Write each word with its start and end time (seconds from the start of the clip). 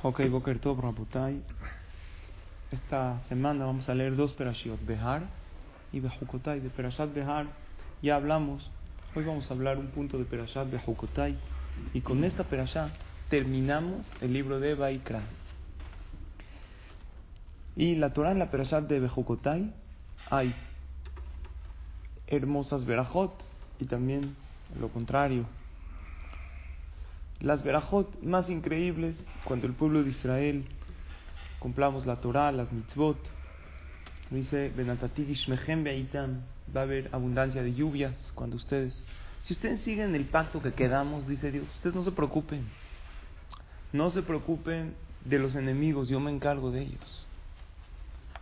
Ok, 0.00 0.20
Boker 0.30 0.60
Tov, 0.60 0.80
Rabotai. 0.80 1.42
Esta 2.70 3.18
semana 3.28 3.64
vamos 3.64 3.88
a 3.88 3.94
leer 3.94 4.14
dos 4.14 4.32
perashiot, 4.32 4.86
Behar 4.86 5.22
y 5.92 5.98
Bejukotai. 5.98 6.60
De 6.60 6.70
Perashat 6.70 7.12
Behar 7.12 7.46
ya 8.00 8.14
hablamos. 8.14 8.70
Hoy 9.16 9.24
vamos 9.24 9.50
a 9.50 9.54
hablar 9.54 9.76
un 9.76 9.88
punto 9.88 10.16
de 10.16 10.24
Perashat 10.24 10.70
Bejukotai. 10.70 11.36
Y 11.94 12.02
con 12.02 12.22
esta 12.22 12.44
perashá 12.44 12.90
terminamos 13.28 14.06
el 14.20 14.34
libro 14.34 14.60
de 14.60 14.76
Baikra. 14.76 15.22
Y 17.74 17.96
la 17.96 18.12
Torah 18.12 18.30
en 18.30 18.38
la 18.38 18.52
Perashat 18.52 18.84
de 18.84 19.00
Bejukotai 19.00 19.74
hay 20.30 20.54
hermosas 22.28 22.84
verajot 22.84 23.32
y 23.80 23.86
también 23.86 24.36
lo 24.78 24.90
contrario. 24.90 25.44
Las 27.40 27.62
verajot 27.62 28.20
más 28.22 28.50
increíbles 28.50 29.16
cuando 29.44 29.66
el 29.66 29.74
pueblo 29.74 30.02
de 30.02 30.10
Israel 30.10 30.64
cumplamos 31.60 32.06
la 32.06 32.16
Torah, 32.16 32.50
las 32.52 32.72
mitzvot. 32.72 33.18
Dice 34.30 34.72
va 36.74 36.80
a 36.80 36.84
haber 36.84 37.08
abundancia 37.12 37.62
de 37.62 37.74
lluvias 37.74 38.14
cuando 38.34 38.56
ustedes, 38.56 39.00
si 39.42 39.54
ustedes 39.54 39.80
siguen 39.82 40.14
el 40.14 40.26
pacto 40.26 40.60
que 40.60 40.72
quedamos, 40.72 41.26
dice 41.26 41.50
Dios, 41.50 41.66
ustedes 41.76 41.94
no 41.94 42.04
se 42.04 42.12
preocupen, 42.12 42.66
no 43.92 44.10
se 44.10 44.22
preocupen 44.22 44.94
de 45.24 45.38
los 45.38 45.54
enemigos, 45.54 46.08
yo 46.08 46.20
me 46.20 46.30
encargo 46.30 46.70
de 46.70 46.82
ellos. 46.82 47.26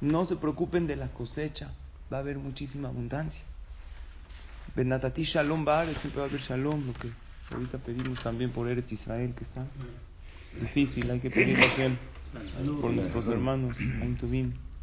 No 0.01 0.27
se 0.27 0.37
preocupen 0.37 0.87
de 0.87 0.97
la 0.97 1.09
cosecha, 1.09 1.71
va 2.13 2.17
a 2.17 2.21
haber 2.21 2.39
muchísima 2.39 2.89
abundancia. 2.89 3.43
Benatati 4.75 5.25
Shalom 5.25 5.65
siempre 5.65 6.17
va 6.17 6.25
a 6.25 6.29
haber 6.29 6.41
Shalom, 6.41 6.87
lo 6.87 6.93
que 6.95 7.11
ahorita 7.51 7.79
pedimos 7.79 8.23
también 8.23 8.51
por 8.51 8.69
Eretz 8.69 8.93
Israel, 8.93 9.35
que 9.35 9.45
está 9.45 9.67
difícil, 10.61 11.11
hay 11.11 11.21
que 11.21 11.31
pedir 11.31 11.59
a 11.59 12.81
por 12.81 12.91
nuestros 12.91 13.29
hermanos, 13.29 13.77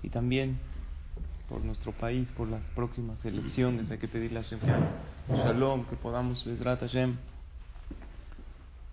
y 0.01 0.09
también 0.09 0.57
por 1.49 1.63
nuestro 1.63 1.91
país, 1.91 2.27
por 2.35 2.47
las 2.47 2.61
próximas 2.75 3.23
elecciones, 3.25 3.89
hay 3.91 3.97
que 3.97 4.07
pedirle 4.07 4.39
a 4.39 4.43
Hashem 4.43 4.59
Shalom, 5.29 5.85
que 5.85 5.95
podamos, 5.95 6.43
Bezrat 6.45 6.79
Hashem, 6.79 7.15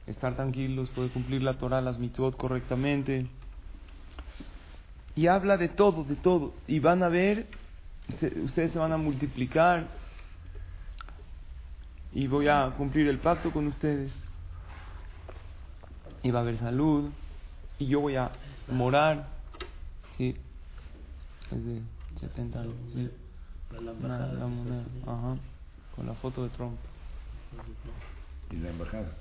estar 0.06 0.34
tranquilos, 0.34 0.88
poder 0.90 1.10
cumplir 1.10 1.42
la 1.42 1.54
Torah, 1.54 1.80
las 1.80 1.98
mitzvot 1.98 2.36
correctamente. 2.36 3.26
Y 5.16 5.26
habla 5.26 5.56
de 5.56 5.68
todo, 5.68 6.04
de 6.04 6.16
todo. 6.16 6.54
Y 6.66 6.78
van 6.78 7.02
a 7.02 7.08
ver, 7.08 7.46
ustedes 8.44 8.72
se 8.72 8.78
van 8.78 8.92
a 8.92 8.96
multiplicar. 8.96 9.88
Y 12.12 12.26
voy 12.26 12.48
a 12.48 12.72
cumplir 12.76 13.08
el 13.08 13.18
pacto 13.18 13.52
con 13.52 13.66
ustedes. 13.68 14.12
Y 16.22 16.30
va 16.30 16.40
a 16.40 16.42
haber 16.42 16.58
salud. 16.58 17.10
Y 17.78 17.86
yo 17.86 18.00
voy 18.00 18.16
a 18.16 18.30
morar. 18.68 19.28
Sí. 20.16 20.36
Es 21.50 21.64
de 21.64 21.80
70 22.20 22.60
años. 22.60 22.74
Sí. 22.92 23.10
Ajá. 25.06 25.36
Con 25.94 26.06
la 26.06 26.14
foto 26.14 26.42
de 26.42 26.50
Trump. 26.50 26.76
Y 28.50 28.56
la 28.56 28.70
embajada. 28.70 29.12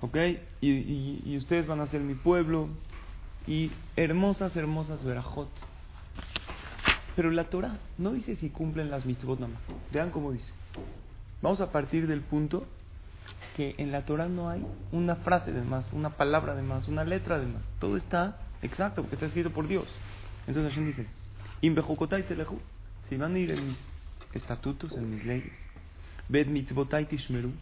¿Ok? 0.00 0.16
Y, 0.60 0.70
y, 0.70 1.22
y 1.24 1.36
ustedes 1.36 1.66
van 1.66 1.80
a 1.80 1.86
ser 1.86 2.00
mi 2.00 2.14
pueblo 2.14 2.68
y 3.46 3.70
hermosas, 3.96 4.56
hermosas 4.56 5.04
verajot. 5.04 5.48
Pero 7.16 7.30
la 7.30 7.44
Torah 7.44 7.78
no 7.98 8.12
dice 8.12 8.36
si 8.36 8.50
cumplen 8.50 8.90
las 8.90 9.04
mitzvot 9.06 9.38
nada 9.38 9.52
más. 9.52 9.62
Vean 9.92 10.10
cómo 10.10 10.32
dice. 10.32 10.52
Vamos 11.44 11.60
a 11.60 11.70
partir 11.70 12.06
del 12.06 12.22
punto 12.22 12.64
que 13.54 13.74
en 13.76 13.92
la 13.92 14.06
Torah 14.06 14.28
no 14.28 14.48
hay 14.48 14.64
una 14.92 15.16
frase 15.16 15.52
de 15.52 15.60
más, 15.60 15.92
una 15.92 16.08
palabra 16.08 16.54
de 16.54 16.62
más, 16.62 16.88
una 16.88 17.04
letra 17.04 17.38
de 17.38 17.44
más. 17.44 17.60
Todo 17.80 17.98
está 17.98 18.38
exacto 18.62 19.02
porque 19.02 19.16
está 19.16 19.26
escrito 19.26 19.50
por 19.50 19.68
Dios. 19.68 19.84
Entonces 20.46 20.72
Hashem 20.72 20.86
dice, 20.86 21.06
telehu. 22.26 22.58
Si 23.10 23.18
van 23.18 23.34
a 23.34 23.38
ir 23.38 23.50
en 23.50 23.68
mis 23.68 23.76
estatutos, 24.32 24.96
en 24.96 25.10
mis 25.10 25.22
leyes, 25.26 25.52
ved 26.30 26.46
mitzvotai 26.46 27.04
tishmeru, 27.04 27.52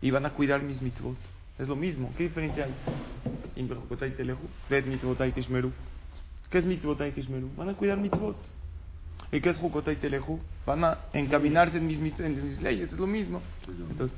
y 0.00 0.10
van 0.10 0.24
a 0.24 0.30
cuidar 0.30 0.62
mis 0.62 0.80
mitzvot. 0.80 1.18
Es 1.58 1.68
lo 1.68 1.76
mismo. 1.76 2.14
¿Qué 2.16 2.22
diferencia 2.22 2.64
hay? 2.64 2.74
¿Qué 6.50 6.58
es 6.58 6.64
mitzvotai 6.64 7.12
tishmeru? 7.12 7.50
Van 7.54 7.68
a 7.68 7.74
cuidar 7.74 7.98
mitzvot. 7.98 8.55
¿Y 9.32 9.40
qué 9.40 9.50
es 9.50 9.56
jukotai 9.56 9.96
teleju? 9.96 10.40
Van 10.64 10.84
a 10.84 10.98
encaminarse 11.12 11.78
en 11.78 11.86
mis, 11.86 11.98
en 12.20 12.44
mis 12.44 12.60
leyes. 12.60 12.92
Es 12.92 12.98
lo 12.98 13.06
mismo. 13.06 13.42
Entonces, 13.90 14.16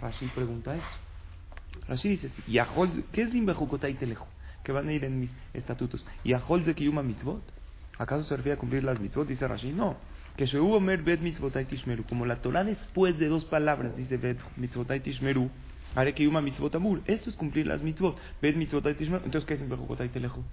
Rashi 0.00 0.26
pregunta 0.28 0.74
esto. 0.74 1.86
Rashi 1.88 2.08
dice, 2.10 2.30
¿qué 3.12 3.22
es 3.22 3.34
imbejukotai 3.34 3.94
teleju? 3.94 4.26
Que 4.62 4.72
van 4.72 4.88
a 4.88 4.92
ir 4.92 5.04
en 5.04 5.20
mis 5.20 5.30
estatutos. 5.52 6.04
¿Y 6.22 6.32
ahol 6.32 6.64
de 6.64 6.74
kiyuma 6.74 7.02
mitzvot? 7.02 7.42
¿Acaso 7.98 8.24
se 8.24 8.36
refiere 8.36 8.56
a 8.56 8.58
cumplir 8.58 8.84
las 8.84 8.98
mitzvot? 9.00 9.26
Dice 9.26 9.46
Rashi, 9.46 9.72
no. 9.72 9.96
Que 10.36 10.46
se 10.46 10.58
hubo 10.58 10.80
mer 10.80 11.02
bet 11.02 11.20
mitzvotai 11.20 11.66
tishmeru. 11.66 12.04
Como 12.04 12.26
la 12.26 12.36
Torah 12.40 12.64
después 12.64 13.18
de 13.18 13.28
dos 13.28 13.44
palabras 13.44 13.96
dice 13.96 14.16
bet 14.16 14.38
mitzvotai 14.56 15.00
tishmeru 15.00 15.50
Haré 15.94 16.12
que 16.12 16.24
yuma 16.24 16.40
mitzvot 16.40 16.74
amur. 16.74 17.02
Esto 17.06 17.30
es 17.30 17.36
cumplir 17.36 17.66
las 17.66 17.82
mitzvot. 17.82 18.18
¿Ves 18.42 18.56
mitzvot 18.56 18.84
Entonces, 18.86 19.44
¿qué 19.44 19.54
es 19.54 19.60
en 19.60 20.08
telejo? 20.10 20.44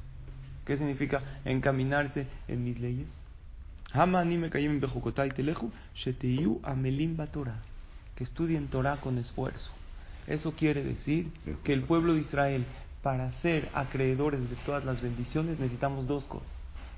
¿Qué 0.65 0.77
significa 0.77 1.21
encaminarse 1.45 2.27
en 2.47 2.63
mis 2.63 2.79
leyes? 2.79 3.07
Que 8.15 8.23
estudien 8.23 8.67
Torah 8.67 9.01
con 9.01 9.17
esfuerzo. 9.17 9.69
Eso 10.27 10.53
quiere 10.53 10.81
decir 10.83 11.31
que 11.65 11.73
el 11.73 11.83
pueblo 11.83 12.13
de 12.13 12.21
Israel, 12.21 12.65
para 13.01 13.31
ser 13.41 13.69
acreedores 13.73 14.49
de 14.49 14.55
todas 14.65 14.85
las 14.85 15.01
bendiciones, 15.01 15.59
necesitamos 15.59 16.07
dos 16.07 16.23
cosas. 16.25 16.47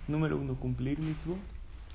Número 0.08 0.38
uno, 0.38 0.54
cumplir 0.56 1.00
mitzvot. 1.00 1.40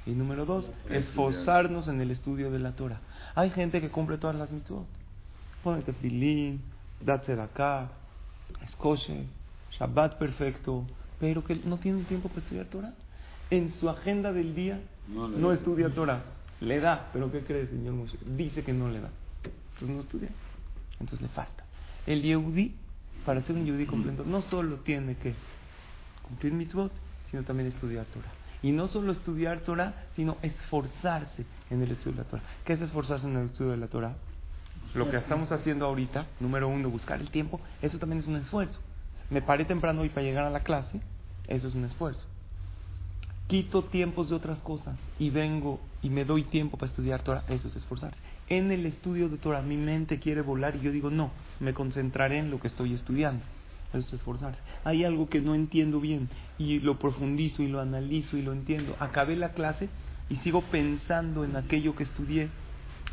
Y 0.04 0.12
número 0.12 0.46
dos, 0.46 0.68
esforzarnos 0.90 1.86
en 1.86 2.00
el 2.00 2.10
estudio 2.10 2.50
de 2.50 2.58
la 2.58 2.72
Torah. 2.72 3.00
Hay 3.34 3.50
gente 3.50 3.80
que 3.80 3.90
cumple 3.90 4.18
todas 4.18 4.36
las 4.36 4.50
mitzvot 4.50 4.86
Ponete 5.62 5.92
filín, 5.92 6.62
date 7.00 7.36
de 7.36 7.42
acá, 7.42 7.88
escoche, 8.64 9.26
Shabbat 9.72 10.18
perfecto, 10.18 10.84
pero 11.20 11.44
que 11.44 11.56
no 11.56 11.78
tiene 11.78 11.98
un 11.98 12.04
tiempo 12.04 12.28
para 12.28 12.40
estudiar 12.40 12.66
Torah. 12.66 12.94
En 13.50 13.72
su 13.72 13.88
agenda 13.88 14.32
del 14.32 14.54
día 14.54 14.80
no, 15.08 15.52
estudia 15.52 15.88
Torah. 15.90 16.22
Le 16.60 16.80
da, 16.80 17.08
pero 17.12 17.30
¿qué 17.30 17.42
cree, 17.42 17.66
señor 17.66 17.94
Moshe? 17.94 18.18
Dice 18.36 18.64
que 18.64 18.72
no 18.72 18.88
le 18.88 19.00
da. 19.00 19.10
Entonces 19.44 19.88
no 19.88 20.00
estudia. 20.00 20.28
Entonces 20.98 21.20
le 21.20 21.28
falta. 21.28 21.64
El 22.04 22.22
Yehudi, 22.22 22.74
para 23.24 23.40
ser 23.42 23.54
un 23.54 23.64
Yehudi 23.64 23.86
completo, 23.86 24.24
no 24.26 24.42
solo 24.42 24.78
tiene 24.78 25.14
que 25.16 25.34
cumplir 26.26 26.52
mitzvot, 26.52 26.90
sino 27.30 27.44
también 27.44 27.68
estudiar 27.68 28.06
Torah. 28.06 28.32
Y 28.60 28.72
no 28.72 28.88
solo 28.88 29.12
estudiar 29.12 29.60
Torah, 29.60 30.06
sino 30.16 30.36
esforzarse 30.42 31.46
en 31.70 31.80
el 31.80 31.92
estudio 31.92 32.16
de 32.16 32.22
la 32.24 32.28
Torah. 32.28 32.42
¿Qué 32.64 32.72
es 32.72 32.80
esforzarse 32.80 33.26
en 33.26 33.36
el 33.36 33.46
estudio 33.46 33.70
de 33.70 33.76
la 33.76 33.86
Torah? 33.86 34.16
Lo 34.94 35.10
que 35.10 35.16
estamos 35.16 35.52
haciendo 35.52 35.86
ahorita, 35.86 36.26
número 36.40 36.66
uno, 36.66 36.90
buscar 36.90 37.20
el 37.20 37.30
tiempo, 37.30 37.60
eso 37.82 37.98
también 37.98 38.20
es 38.20 38.26
un 38.26 38.36
esfuerzo. 38.36 38.80
Me 39.30 39.42
paré 39.42 39.64
temprano 39.64 40.00
hoy 40.00 40.08
para 40.08 40.22
llegar 40.22 40.44
a 40.44 40.50
la 40.50 40.60
clase, 40.60 41.00
eso 41.46 41.68
es 41.68 41.74
un 41.74 41.84
esfuerzo. 41.84 42.26
Quito 43.48 43.84
tiempos 43.84 44.28
de 44.28 44.36
otras 44.36 44.58
cosas 44.58 44.98
y 45.18 45.30
vengo 45.30 45.80
y 46.02 46.10
me 46.10 46.26
doy 46.26 46.42
tiempo 46.42 46.76
para 46.76 46.90
estudiar 46.90 47.22
Torah, 47.22 47.44
eso 47.48 47.68
es 47.68 47.76
esforzarse. 47.76 48.20
En 48.50 48.70
el 48.70 48.84
estudio 48.84 49.30
de 49.30 49.38
Torah 49.38 49.62
mi 49.62 49.78
mente 49.78 50.18
quiere 50.18 50.42
volar 50.42 50.76
y 50.76 50.80
yo 50.80 50.92
digo, 50.92 51.08
no, 51.10 51.30
me 51.58 51.72
concentraré 51.72 52.40
en 52.40 52.50
lo 52.50 52.60
que 52.60 52.68
estoy 52.68 52.92
estudiando. 52.92 53.42
Eso 53.94 54.06
es 54.06 54.12
esforzarse. 54.12 54.60
Hay 54.84 55.02
algo 55.02 55.30
que 55.30 55.40
no 55.40 55.54
entiendo 55.54 55.98
bien 55.98 56.28
y 56.58 56.80
lo 56.80 56.98
profundizo 56.98 57.62
y 57.62 57.68
lo 57.68 57.80
analizo 57.80 58.36
y 58.36 58.42
lo 58.42 58.52
entiendo. 58.52 58.94
Acabé 59.00 59.34
la 59.34 59.52
clase 59.52 59.88
y 60.28 60.36
sigo 60.36 60.60
pensando 60.60 61.42
en 61.42 61.56
aquello 61.56 61.96
que 61.96 62.02
estudié. 62.02 62.50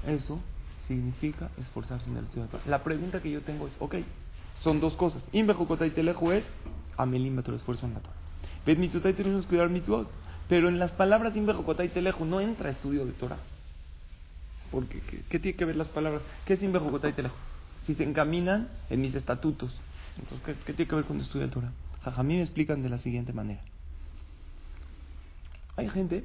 Eso 0.06 0.42
significa 0.86 1.50
esforzarse 1.58 2.10
en 2.10 2.18
el 2.18 2.26
estudio 2.26 2.44
de 2.44 2.50
Torah. 2.50 2.64
La 2.68 2.84
pregunta 2.84 3.22
que 3.22 3.32
yo 3.32 3.40
tengo 3.40 3.68
es, 3.68 3.74
ok, 3.80 3.96
son 4.62 4.82
dos 4.82 4.96
cosas. 4.96 5.24
Inbejokotay 5.32 5.92
telejo 5.92 6.34
es 6.34 6.44
amelim 6.98 7.40
el 7.40 7.54
esfuerzo 7.54 7.86
en 7.86 7.94
la 7.94 8.02
Torah. 8.02 8.16
Bet 8.66 8.78
tenemos 9.16 9.44
que 9.44 9.50
cuidar 9.50 9.70
mitzvot. 9.70 10.25
Pero 10.48 10.70
en 10.70 10.80
las 10.80 10.92
palabras 10.92 11.36
inbejokotay 11.36 11.90
telejo 11.90 12.26
no 12.26 12.40
entra 12.40 12.70
estudio 12.70 13.06
de 13.06 13.14
Torah. 13.14 13.40
Porque, 14.72 15.02
¿qué, 15.30 15.40
tiene 15.40 15.58
que 15.58 15.66
ver 15.66 15.76
las 15.76 15.88
palabras? 15.88 16.22
¿Qué 16.46 16.54
es 16.54 16.64
inbejokotay 16.64 17.14
telejo? 17.14 17.36
Si 17.86 17.96
se 17.96 18.04
encaminan 18.04 18.70
en 18.90 19.02
mis 19.02 19.16
estatutos. 19.16 19.76
Entonces, 20.18 20.58
¿qué, 20.66 20.74
tiene 20.74 20.90
que 20.90 20.96
ver 20.96 21.06
con 21.06 21.20
estudio 21.20 21.48
de 21.48 21.54
Torah? 21.54 21.72
A 22.04 22.24
mí 22.24 22.36
me 22.36 22.42
explican 22.42 22.84
de 22.84 22.90
la 22.90 23.00
siguiente 23.00 23.34
manera. 23.34 23.62
Hay 25.76 25.90
gente 25.90 26.24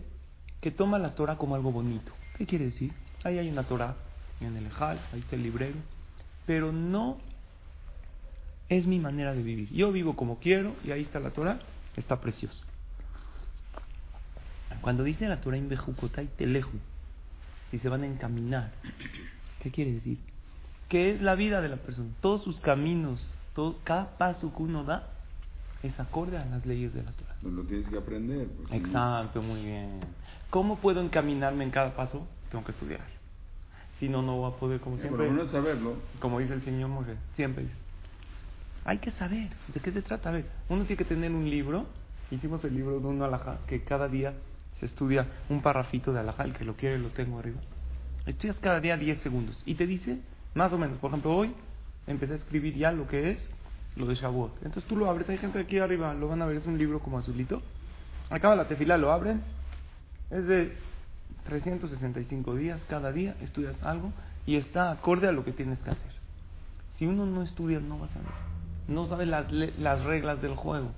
que 0.61 0.70
toma 0.70 0.99
la 0.99 1.14
Torah 1.14 1.37
como 1.37 1.55
algo 1.55 1.73
bonito. 1.73 2.12
¿Qué 2.37 2.46
quiere 2.46 2.66
decir? 2.66 2.93
Ahí 3.25 3.38
hay 3.38 3.49
una 3.49 3.64
Torah 3.64 3.96
en 4.40 4.56
el 4.56 4.66
Ejal, 4.66 5.00
ahí 5.12 5.20
está 5.20 5.37
el 5.37 5.43
librero, 5.43 5.76
pero 6.46 6.73
no 6.73 7.19
es 8.69 8.87
mi 8.87 8.99
manera 8.99 9.34
de 9.34 9.43
vivir. 9.43 9.70
Yo 9.73 9.93
vivo 9.93 10.16
como 10.16 10.38
quiero 10.38 10.75
y 10.84 10.93
ahí 10.93 11.02
está 11.02 11.20
la 11.20 11.31
Torah, 11.31 11.61
está 11.96 12.20
precioso. 12.20 12.64
Cuando 14.81 15.05
dice 15.05 15.29
la 15.29 15.41
Torah 15.41 15.59
y 15.59 16.27
Teleju, 16.37 16.79
si 17.71 17.79
se 17.79 17.88
van 17.88 18.03
a 18.03 18.06
encaminar, 18.06 18.73
¿qué 19.62 19.71
quiere 19.71 19.93
decir? 19.93 20.19
Que 20.88 21.12
es 21.12 21.23
la 21.23 21.35
vida 21.35 21.61
de 21.61 21.69
la 21.69 21.77
persona. 21.77 22.09
Todos 22.21 22.43
sus 22.43 22.59
caminos, 22.61 23.32
todo, 23.55 23.79
cada 23.85 24.19
paso 24.19 24.55
que 24.55 24.62
uno 24.62 24.85
da 24.85 25.09
es 25.82 25.99
acorde 26.00 26.37
a 26.37 26.44
las 26.47 26.67
leyes 26.67 26.93
de 26.94 27.03
la 27.03 27.12
Torah. 27.12 27.37
No 27.43 27.50
lo 27.50 27.62
tienes 27.62 27.88
que 27.88 27.97
aprender. 27.97 28.49
Exacto, 28.71 29.43
muy 29.43 29.65
bien. 29.65 30.00
¿Cómo 30.50 30.79
puedo 30.79 31.00
encaminarme 31.00 31.65
en 31.65 31.71
cada 31.71 31.94
paso? 31.94 32.26
Tengo 32.50 32.65
que 32.65 32.73
estudiar. 32.73 33.05
Si 33.99 34.09
no, 34.09 34.23
no 34.23 34.37
voy 34.37 34.53
a 34.53 34.56
poder, 34.56 34.81
como 34.81 34.97
siempre. 34.99 35.26
Pero 35.26 35.33
no 35.33 35.47
saberlo. 35.47 35.94
Como 36.19 36.41
dice 36.41 36.55
el 36.55 36.62
señor 36.62 36.88
Moshe, 36.88 37.17
siempre 37.37 37.65
dice. 37.65 37.76
Hay 38.85 38.99
que 38.99 39.11
saber. 39.12 39.50
¿De 39.73 39.81
qué 39.81 39.93
se 39.93 40.03
trata? 40.03 40.31
A 40.31 40.33
ver, 40.33 40.47
uno 40.69 40.85
tiene 40.85 40.97
que 40.97 41.05
tener 41.05 41.31
un 41.31 41.49
libro. 41.49 41.87
Hicimos 42.31 42.65
el 42.65 42.75
libro 42.75 42.99
de 42.99 43.06
un 43.06 43.23
alajá 43.23 43.59
que 43.67 43.85
cada 43.85 44.09
día 44.09 44.35
se 44.81 44.87
estudia 44.87 45.29
un 45.49 45.62
parrafito 45.62 46.12
de 46.12 46.21
alajá. 46.21 46.53
Que 46.53 46.65
lo 46.65 46.75
quiere 46.75 46.99
lo 46.99 47.11
tengo 47.11 47.38
arriba. 47.38 47.61
Estudias 48.27 48.59
cada 48.59 48.81
día 48.81 48.97
10 48.97 49.19
segundos. 49.23 49.62
Y 49.67 49.75
te 49.75 49.87
dice, 49.87 50.19
más 50.55 50.73
o 50.73 50.79
menos, 50.79 50.99
por 50.99 51.11
ejemplo, 51.11 51.37
hoy 51.37 51.55
empecé 52.06 52.32
a 52.32 52.37
escribir 52.37 52.75
ya 52.75 52.91
lo 52.91 53.06
que 53.06 53.31
es 53.31 53.50
lo 53.97 54.06
de 54.06 54.15
Shavuot. 54.15 54.56
Entonces 54.65 54.85
tú 54.85 54.97
lo 54.97 55.09
abres, 55.09 55.29
hay 55.29 55.38
gente 55.38 55.61
aquí 55.61 55.79
arriba, 55.79 56.15
lo 56.15 56.29
van 56.29 56.43
a 56.43 56.47
ver, 56.47 56.56
es 56.56 56.67
un 56.67 56.79
libro 56.79 57.00
como 57.00 57.19
azulito. 57.19 57.62
Acaba 58.31 58.56
la 58.56 58.69
tefila, 58.69 58.97
lo 58.97 59.12
abren. 59.12 59.43
Es 60.31 60.47
de 60.47 60.77
365 61.44 62.55
días, 62.55 62.81
cada 62.88 63.12
día 63.12 63.37
estudias 63.43 63.81
algo 63.83 64.12
y 64.47 64.56
está 64.56 64.91
acorde 64.91 65.29
a 65.29 65.33
lo 65.33 65.44
que 65.44 65.53
tienes 65.53 65.79
que 65.81 65.91
hacer. 65.91 66.12
Si 66.97 67.06
uno 67.06 67.26
no 67.26 67.43
estudia, 67.43 67.81
no 67.81 67.99
va 67.99 68.06
a 68.06 68.11
saber. 68.11 68.31
No 68.88 69.06
sabe 69.06 69.26
las, 69.26 69.50
las 69.53 70.05
reglas 70.05 70.41
del 70.41 70.55
juego. 70.55 70.93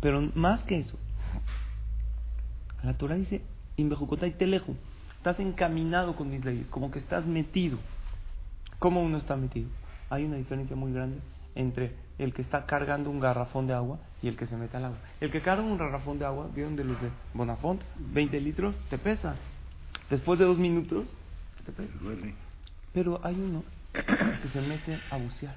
Pero 0.00 0.20
más 0.34 0.62
que 0.64 0.80
eso, 0.80 0.98
la 2.82 2.94
Torah 2.94 3.16
dice, 3.16 3.42
y 3.76 4.30
teleju, 4.32 4.76
estás 5.16 5.40
encaminado 5.40 6.16
con 6.16 6.30
mis 6.30 6.44
leyes, 6.44 6.68
como 6.68 6.90
que 6.90 6.98
estás 6.98 7.26
metido. 7.26 7.78
¿Cómo 8.78 9.02
uno 9.02 9.18
está 9.18 9.36
metido? 9.36 9.68
Hay 10.08 10.24
una 10.24 10.36
diferencia 10.36 10.74
muy 10.76 10.92
grande 10.92 11.18
entre 11.54 11.92
el 12.18 12.32
que 12.32 12.42
está 12.42 12.66
cargando 12.66 13.10
un 13.10 13.20
garrafón 13.20 13.66
de 13.66 13.74
agua 13.74 13.98
y 14.22 14.28
el 14.28 14.36
que 14.36 14.46
se 14.46 14.56
mete 14.56 14.76
al 14.76 14.86
agua. 14.86 14.98
El 15.20 15.30
que 15.30 15.40
carga 15.40 15.62
un 15.62 15.78
garrafón 15.78 16.18
de 16.18 16.24
agua, 16.24 16.48
¿vieron 16.54 16.76
de 16.76 16.84
los 16.84 17.00
de 17.00 17.08
Bonafont? 17.34 17.82
20 18.12 18.40
litros, 18.40 18.76
te 18.88 18.98
pesa. 18.98 19.36
Después 20.08 20.38
de 20.38 20.44
dos 20.44 20.58
minutos, 20.58 21.06
te 21.64 21.72
pesa. 21.72 21.92
Pero 22.92 23.20
hay 23.22 23.34
uno 23.34 23.62
que 23.92 24.48
se 24.48 24.60
mete 24.60 24.98
a 25.10 25.16
bucear. 25.16 25.56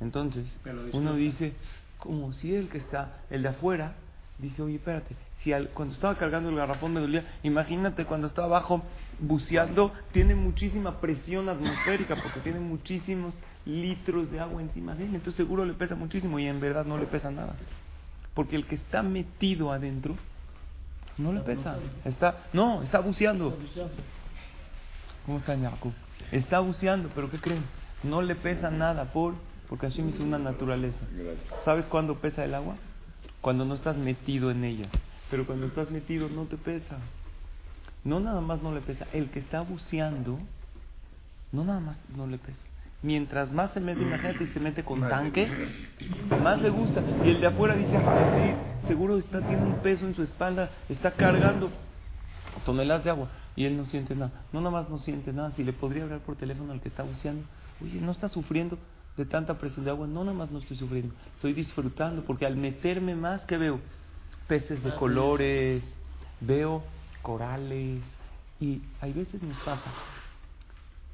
Entonces, 0.00 0.46
uno 0.92 1.14
dice, 1.14 1.54
como 1.98 2.32
si 2.32 2.54
el 2.54 2.68
que 2.68 2.78
está, 2.78 3.20
el 3.30 3.42
de 3.42 3.48
afuera, 3.50 3.94
dice, 4.38 4.62
oye, 4.62 4.76
espérate, 4.76 5.14
si 5.42 5.52
cuando 5.74 5.94
estaba 5.94 6.14
cargando 6.16 6.48
el 6.48 6.56
garrafón 6.56 6.92
me 6.92 7.00
dolía, 7.00 7.24
imagínate 7.42 8.04
cuando 8.04 8.26
está 8.26 8.44
abajo 8.44 8.82
buceando, 9.18 9.92
tiene 10.12 10.34
muchísima 10.34 11.00
presión 11.00 11.48
atmosférica 11.48 12.16
porque 12.22 12.40
tiene 12.40 12.60
muchísimos 12.60 13.34
litros 13.64 14.30
de 14.30 14.40
agua 14.40 14.62
encima 14.62 14.94
de 14.94 15.04
él, 15.04 15.14
entonces 15.14 15.36
seguro 15.36 15.64
le 15.64 15.74
pesa 15.74 15.94
muchísimo 15.94 16.38
y 16.38 16.46
en 16.46 16.60
verdad 16.60 16.84
no 16.84 16.98
le 16.98 17.06
pesa 17.06 17.30
nada. 17.30 17.54
Porque 18.34 18.56
el 18.56 18.66
que 18.66 18.76
está 18.76 19.02
metido 19.02 19.72
adentro 19.72 20.16
no 21.18 21.32
le 21.32 21.40
pesa. 21.40 21.76
Está, 22.04 22.44
no, 22.52 22.82
está 22.82 23.00
buceando. 23.00 23.58
¿Cómo 25.26 25.38
está 25.38 25.58
Jacob? 25.58 25.92
Está 26.30 26.60
buceando, 26.60 27.10
pero 27.14 27.30
¿qué 27.30 27.38
creen? 27.38 27.64
No 28.02 28.22
le 28.22 28.34
pesa 28.34 28.70
nada 28.70 29.12
por 29.12 29.34
porque 29.72 29.86
así 29.86 30.02
es 30.02 30.20
una 30.20 30.38
naturaleza. 30.38 30.98
¿Sabes 31.64 31.86
cuándo 31.86 32.16
pesa 32.16 32.44
el 32.44 32.54
agua? 32.54 32.76
Cuando 33.40 33.64
no 33.64 33.74
estás 33.74 33.96
metido 33.96 34.50
en 34.50 34.64
ella. 34.64 34.86
Pero 35.32 35.46
cuando 35.46 35.66
estás 35.66 35.90
metido 35.90 36.28
no 36.28 36.44
te 36.44 36.56
pesa. 36.56 36.98
No 38.04 38.20
nada 38.20 38.40
más 38.40 38.62
no 38.62 38.72
le 38.72 38.82
pesa. 38.82 39.06
El 39.12 39.30
que 39.30 39.40
está 39.40 39.62
buceando, 39.62 40.38
no 41.50 41.64
nada 41.64 41.80
más 41.80 41.98
no 42.14 42.28
le 42.28 42.38
pesa 42.38 42.60
mientras 43.02 43.52
más 43.52 43.72
se 43.72 43.80
mete, 43.80 44.02
imagínate, 44.02 44.44
y 44.44 44.46
se 44.48 44.60
mete 44.60 44.84
con 44.84 45.00
tanque, 45.00 45.48
más 46.42 46.60
le 46.62 46.70
gusta. 46.70 47.02
Y 47.24 47.30
el 47.30 47.40
de 47.40 47.48
afuera 47.48 47.74
dice, 47.74 47.98
seguro 48.86 49.18
está, 49.18 49.40
tiene 49.40 49.62
un 49.62 49.80
peso 49.80 50.06
en 50.06 50.14
su 50.14 50.22
espalda, 50.22 50.70
está 50.88 51.10
cargando 51.10 51.70
toneladas 52.64 53.04
de 53.04 53.10
agua 53.10 53.28
y 53.56 53.64
él 53.64 53.76
no 53.76 53.84
siente 53.86 54.14
nada. 54.14 54.44
No 54.52 54.60
nada 54.60 54.70
más 54.70 54.88
no 54.88 54.98
siente 54.98 55.32
nada, 55.32 55.50
si 55.52 55.64
le 55.64 55.72
podría 55.72 56.04
hablar 56.04 56.20
por 56.20 56.36
teléfono 56.36 56.72
al 56.72 56.80
que 56.80 56.88
está 56.88 57.02
buceando, 57.02 57.44
oye, 57.82 58.00
no 58.00 58.12
está 58.12 58.28
sufriendo 58.28 58.78
de 59.16 59.26
tanta 59.26 59.58
presión 59.58 59.84
de 59.84 59.90
agua, 59.90 60.06
no 60.06 60.24
nada 60.24 60.36
más 60.36 60.50
no 60.50 60.60
estoy 60.60 60.76
sufriendo, 60.76 61.12
estoy 61.34 61.52
disfrutando 61.54 62.22
porque 62.22 62.46
al 62.46 62.56
meterme 62.56 63.14
más, 63.16 63.44
¿qué 63.46 63.58
veo? 63.58 63.80
Peces 64.52 64.84
de 64.84 64.94
colores, 64.96 65.82
veo 66.42 66.82
corales 67.22 68.02
y 68.60 68.82
hay 69.00 69.14
veces 69.14 69.42
nos 69.42 69.58
pasa 69.60 69.90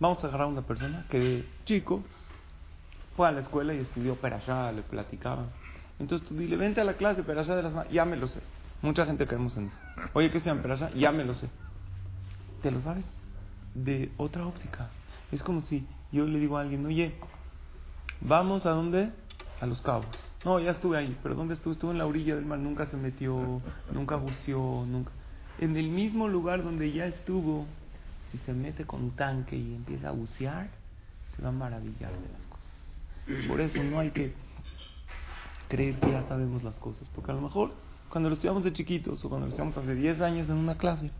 Vamos 0.00 0.24
a 0.24 0.26
agarrar 0.26 0.48
a 0.48 0.50
una 0.50 0.62
persona 0.62 1.06
que 1.08 1.44
chico 1.64 2.02
fue 3.16 3.28
a 3.28 3.30
la 3.30 3.38
escuela 3.38 3.72
y 3.74 3.78
estudió 3.78 4.16
Perashá, 4.16 4.72
le 4.72 4.82
platicaban. 4.82 5.46
Entonces 6.00 6.26
tú 6.26 6.34
dile, 6.34 6.56
vente 6.56 6.80
a 6.80 6.84
la 6.84 6.94
clase 6.94 7.22
Perashá 7.22 7.54
de 7.54 7.62
las 7.62 7.72
manos, 7.74 7.92
ya 7.92 8.04
me 8.04 8.16
lo 8.16 8.26
sé. 8.26 8.40
Mucha 8.82 9.06
gente 9.06 9.24
caemos 9.28 9.56
en 9.56 9.68
eso. 9.68 9.78
Oye, 10.14 10.32
¿qué 10.32 10.40
se 10.40 10.46
llama 10.46 10.62
Perashá? 10.62 10.90
Ya 10.96 11.12
me 11.12 11.24
lo 11.24 11.36
sé. 11.36 11.48
¿Te 12.60 12.72
lo 12.72 12.80
sabes? 12.80 13.04
De 13.72 14.10
otra 14.16 14.44
óptica. 14.48 14.90
Es 15.30 15.44
como 15.44 15.60
si 15.60 15.86
yo 16.10 16.26
le 16.26 16.40
digo 16.40 16.58
a 16.58 16.62
alguien, 16.62 16.84
oye, 16.86 17.14
vamos 18.20 18.66
a 18.66 18.70
dónde? 18.70 19.12
A 19.60 19.66
los 19.66 19.80
cabos. 19.82 20.06
No, 20.44 20.60
ya 20.60 20.70
estuve 20.70 20.98
ahí, 20.98 21.16
pero 21.22 21.34
¿dónde 21.34 21.54
estuve? 21.54 21.74
Estuve 21.74 21.92
en 21.92 21.98
la 21.98 22.06
orilla 22.06 22.36
del 22.36 22.46
mar, 22.46 22.58
nunca 22.58 22.86
se 22.86 22.96
metió, 22.96 23.60
nunca 23.92 24.16
buceó, 24.16 24.84
nunca. 24.86 25.10
En 25.58 25.76
el 25.76 25.88
mismo 25.88 26.28
lugar 26.28 26.62
donde 26.62 26.92
ya 26.92 27.06
estuvo, 27.06 27.66
si 28.30 28.38
se 28.38 28.52
mete 28.52 28.84
con 28.84 29.10
tanque 29.12 29.56
y 29.56 29.74
empieza 29.74 30.10
a 30.10 30.12
bucear, 30.12 30.68
se 31.34 31.42
va 31.42 31.48
a 31.48 31.52
maravillar 31.52 32.12
de 32.12 32.28
las 32.32 32.46
cosas. 32.46 33.48
Por 33.48 33.60
eso 33.60 33.82
no 33.82 33.98
hay 33.98 34.10
que 34.10 34.32
creer 35.68 35.98
que 36.00 36.10
ya 36.10 36.22
sabemos 36.28 36.62
las 36.62 36.76
cosas, 36.76 37.08
porque 37.14 37.30
a 37.30 37.34
lo 37.34 37.40
mejor 37.40 37.72
cuando 38.08 38.30
lo 38.30 38.36
estudiamos 38.36 38.64
de 38.64 38.72
chiquitos 38.72 39.22
o 39.24 39.28
cuando 39.28 39.46
lo 39.46 39.50
estudiamos 39.50 39.76
hace 39.76 39.94
10 39.94 40.20
años 40.20 40.48
en 40.48 40.56
una 40.56 40.78
clase, 40.78 41.10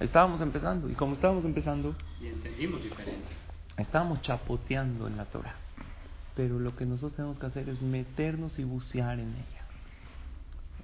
estábamos 0.00 0.40
empezando 0.40 0.90
y 0.90 0.94
como 0.94 1.14
estábamos 1.14 1.44
empezando, 1.44 1.94
y 2.20 2.26
entendimos 2.26 2.82
diferente. 2.82 3.28
Estábamos 3.76 4.22
chapoteando 4.22 5.06
en 5.06 5.16
la 5.16 5.24
Torah. 5.26 5.63
Pero 6.34 6.58
lo 6.58 6.74
que 6.76 6.86
nosotros 6.86 7.14
tenemos 7.14 7.38
que 7.38 7.46
hacer 7.46 7.68
es 7.68 7.80
meternos 7.80 8.58
y 8.58 8.64
bucear 8.64 9.20
en 9.20 9.30
ella. 9.30 9.64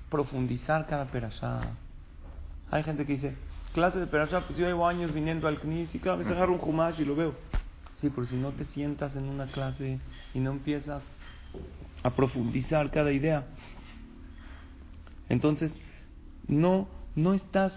Profundizar 0.08 0.86
cada 0.86 1.06
perashá. 1.06 1.62
Hay 2.70 2.84
gente 2.84 3.04
que 3.04 3.14
dice, 3.14 3.34
clase 3.72 3.98
de 3.98 4.06
Perashá, 4.06 4.42
pues 4.46 4.58
yo 4.58 4.66
llevo 4.66 4.86
años 4.86 5.12
viniendo 5.12 5.48
al 5.48 5.58
CNIS 5.58 5.94
y 5.94 5.98
cada 5.98 6.16
vez 6.16 6.26
agarro 6.28 6.54
un 6.54 6.60
Humash 6.60 7.00
y 7.00 7.04
lo 7.04 7.16
veo. 7.16 7.34
Sí, 8.00 8.10
pero 8.10 8.26
si 8.26 8.36
no 8.36 8.50
te 8.50 8.64
sientas 8.66 9.16
en 9.16 9.24
una 9.24 9.46
clase 9.46 9.98
y 10.34 10.38
no 10.38 10.52
empiezas 10.52 11.02
a 12.02 12.10
profundizar 12.10 12.90
cada 12.90 13.12
idea, 13.12 13.44
entonces 15.28 15.74
no, 16.46 16.88
no 17.14 17.34
estás 17.34 17.72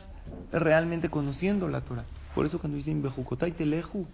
realmente 0.51 1.10
conociendo 1.10 1.68
la 1.68 1.82
Torah. 1.82 2.06
Por 2.34 2.46
eso 2.46 2.60
cuando 2.60 2.77
dicen 2.77 3.01
Bejukotay 3.01 3.51
Teleju, 3.51 4.06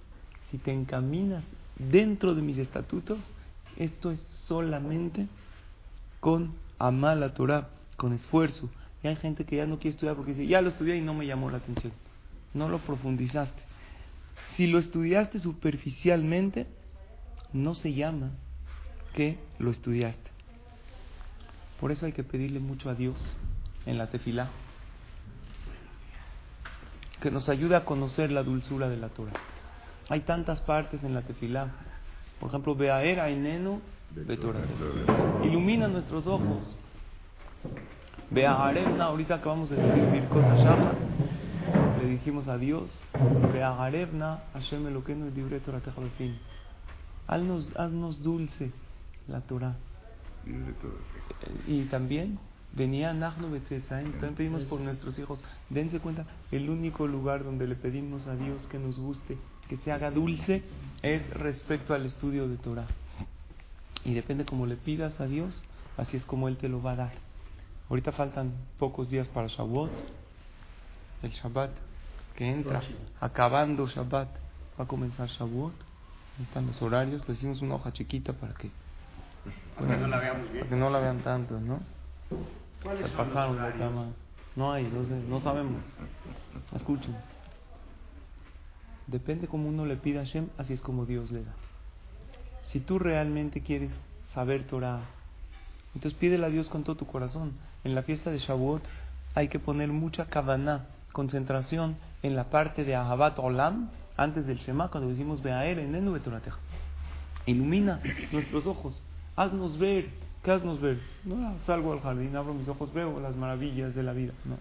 si 0.50 0.58
te 0.58 0.74
encaminas 0.74 1.44
dentro 1.78 2.34
de 2.36 2.42
mis 2.42 2.58
estatutos, 2.58 3.20
esto 3.80 4.12
es 4.12 4.20
solamente 4.46 5.28
con 6.20 6.54
amar 6.78 7.18
la 7.18 7.34
Torah, 7.34 7.70
con 7.98 8.14
esfuerzo, 8.14 8.70
y 9.02 9.08
hay 9.08 9.16
gente 9.16 9.46
que 9.46 9.56
ya 9.56 9.66
no 9.66 9.78
quiere 9.78 9.96
estudiar 9.96 10.16
porque 10.16 10.34
dice, 10.34 10.46
ya 10.46 10.62
lo 10.62 10.70
estudié 10.70 10.98
y 10.98 11.02
no 11.02 11.14
me 11.14 11.26
llamó 11.26 11.50
la 11.50 11.58
atención. 11.58 11.94
No 12.54 12.70
lo 12.70 12.80
profundizaste. 12.80 13.62
Si 14.52 14.68
lo 14.68 14.78
estudiaste 14.78 15.40
superficialmente, 15.40 16.68
no 17.54 17.76
se 17.76 17.94
llama 17.94 18.32
que 19.14 19.40
lo 19.58 19.72
estudiaste. 19.72 20.30
Por 21.80 21.92
eso 21.92 22.06
hay 22.06 22.12
que 22.12 22.24
pedirle 22.24 22.60
mucho 22.60 22.90
a 22.90 22.96
Dios 22.96 23.16
en 23.86 23.98
la 23.98 24.10
tefilá 24.10 24.50
que 27.20 27.32
nos 27.32 27.50
ayude 27.50 27.76
a 27.76 27.86
conocer 27.86 28.32
la 28.32 28.44
dulzura 28.44 28.90
de 28.90 28.98
la 28.98 29.10
Torah. 29.10 29.34
Hay 30.10 30.22
tantas 30.22 30.62
partes 30.62 31.04
en 31.04 31.14
la 31.14 31.22
tefilá. 31.22 31.70
Por 32.40 32.50
ejemplo, 32.50 32.76
Beaer 32.76 33.20
Eneno 33.20 33.82
Torah. 34.38 34.62
Ilumina 35.44 35.88
nuestros 35.88 36.26
ojos. 36.28 36.76
Beagarevna, 38.32 39.06
ahorita 39.06 39.36
acabamos 39.36 39.72
de 39.72 39.78
decir 39.78 40.06
Birkot 40.12 40.44
Hashama, 40.44 40.94
le 42.00 42.10
dijimos 42.10 42.48
a 42.48 42.58
Dios, 42.58 42.90
Beagarevna, 43.52 44.44
Hashem 44.54 44.86
Eloqueno 44.86 45.28
y 45.28 45.32
Libre 45.32 45.60
Torah 45.60 45.82
Haznos, 47.28 47.70
haznos 47.76 48.22
dulce 48.22 48.72
la 49.28 49.42
Torah. 49.42 49.78
Y 51.68 51.86
también 51.86 52.40
venía 52.76 53.14
Nahnu 53.14 53.50
también 53.70 54.36
pedimos 54.36 54.64
por 54.64 54.80
nuestros 54.80 55.18
hijos. 55.18 55.44
Dense 55.70 56.00
cuenta, 56.00 56.26
el 56.52 56.70
único 56.70 57.08
lugar 57.08 57.44
donde 57.44 57.68
le 57.68 57.76
pedimos 57.76 58.28
a 58.28 58.36
Dios 58.36 58.68
que 58.68 58.78
nos 58.78 59.00
guste, 59.00 59.38
que 59.70 59.78
se 59.78 59.92
haga 59.92 60.10
dulce, 60.10 60.64
es 61.04 61.30
respecto 61.30 61.94
al 61.94 62.06
estudio 62.06 62.50
de 62.50 62.58
Torah. 62.58 62.88
Y 64.04 64.14
depende 64.16 64.44
como 64.44 64.66
le 64.66 64.76
pidas 64.76 65.20
a 65.22 65.28
Dios, 65.28 65.64
así 65.96 66.18
es 66.18 66.26
como 66.26 66.48
Él 66.48 66.58
te 66.58 66.68
lo 66.68 66.82
va 66.82 66.94
a 66.94 66.96
dar. 66.96 67.12
Ahorita 67.90 68.12
faltan 68.12 68.52
pocos 68.80 69.10
días 69.10 69.28
para 69.28 69.48
Shavuot, 69.48 69.92
el 71.22 71.32
Shabbat 71.32 71.72
que 72.36 72.50
entra, 72.50 72.82
acabando 73.20 73.88
Shabbat, 73.88 74.30
va 74.80 74.84
a 74.84 74.88
comenzar 74.88 75.28
Shavuot. 75.28 75.74
Ahí 76.38 76.44
están 76.44 76.66
los 76.68 76.82
horarios, 76.82 77.28
le 77.28 77.36
hicimos 77.36 77.62
una 77.62 77.76
hoja 77.76 77.92
chiquita 77.92 78.34
para 78.34 78.54
que, 78.54 78.72
no 79.80 80.08
la 80.08 80.18
veamos 80.18 80.52
bien. 80.52 80.60
para 80.60 80.70
que 80.70 80.76
no 80.76 80.90
la 80.90 81.00
vean 81.00 81.20
tanto, 81.20 81.60
¿no? 81.60 81.80
¿Cuáles 82.82 83.06
Se 83.06 83.16
son 83.16 83.18
los 83.18 83.28
pasaron. 83.28 84.14
No 84.56 84.72
hay, 84.72 84.84
no, 84.86 85.06
sé, 85.06 85.14
no 85.28 85.42
sabemos. 85.42 85.84
Escuchen. 86.76 87.16
Depende 89.10 89.48
como 89.48 89.68
uno 89.68 89.86
le 89.86 89.96
pida 89.96 90.22
a 90.22 90.26
Hashem, 90.26 90.50
así 90.58 90.74
es 90.74 90.82
como 90.82 91.06
Dios 91.06 91.32
le 91.32 91.44
da. 91.44 91.54
Si 92.66 92.80
tú 92.80 93.00
realmente 93.00 93.62
quieres 93.62 93.92
saber 94.34 94.66
Torah, 94.66 95.02
entonces 95.96 96.18
pídele 96.20 96.46
a 96.46 96.50
Dios 96.50 96.70
con 96.70 96.84
todo 96.84 96.96
tu 96.96 97.08
corazón. 97.08 97.54
En 97.84 97.96
la 97.96 98.04
fiesta 98.04 98.30
de 98.30 98.38
Shavuot 98.38 98.84
hay 99.34 99.48
que 99.48 99.58
poner 99.58 99.90
mucha 99.90 100.26
kavaná, 100.26 100.86
concentración 101.12 101.98
en 102.22 102.36
la 102.36 102.52
parte 102.52 102.84
de 102.84 102.96
Ahabat 102.96 103.40
Olam, 103.40 103.90
antes 104.16 104.46
del 104.46 104.60
Shema, 104.60 104.90
cuando 104.90 105.10
decimos 105.10 105.42
Beaer 105.42 105.80
en 105.80 105.96
Enu. 105.96 106.20
Ilumina 107.48 108.02
nuestros 108.32 108.68
ojos, 108.68 108.94
haznos 109.36 109.80
ver. 109.80 110.10
¿Qué 110.44 110.52
haznos 110.52 110.80
ver? 110.80 111.02
No 111.26 111.58
salgo 111.66 111.92
al 111.92 112.00
jardín, 112.00 112.36
abro 112.36 112.54
mis 112.54 112.68
ojos, 112.68 112.94
veo 112.94 113.20
las 113.20 113.36
maravillas 113.36 113.94
de 113.96 114.04
la 114.04 114.14
vida. 114.14 114.34
No. 114.46 114.58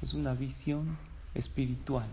Es 0.00 0.14
una 0.14 0.34
visión 0.34 0.96
espiritual 1.34 2.06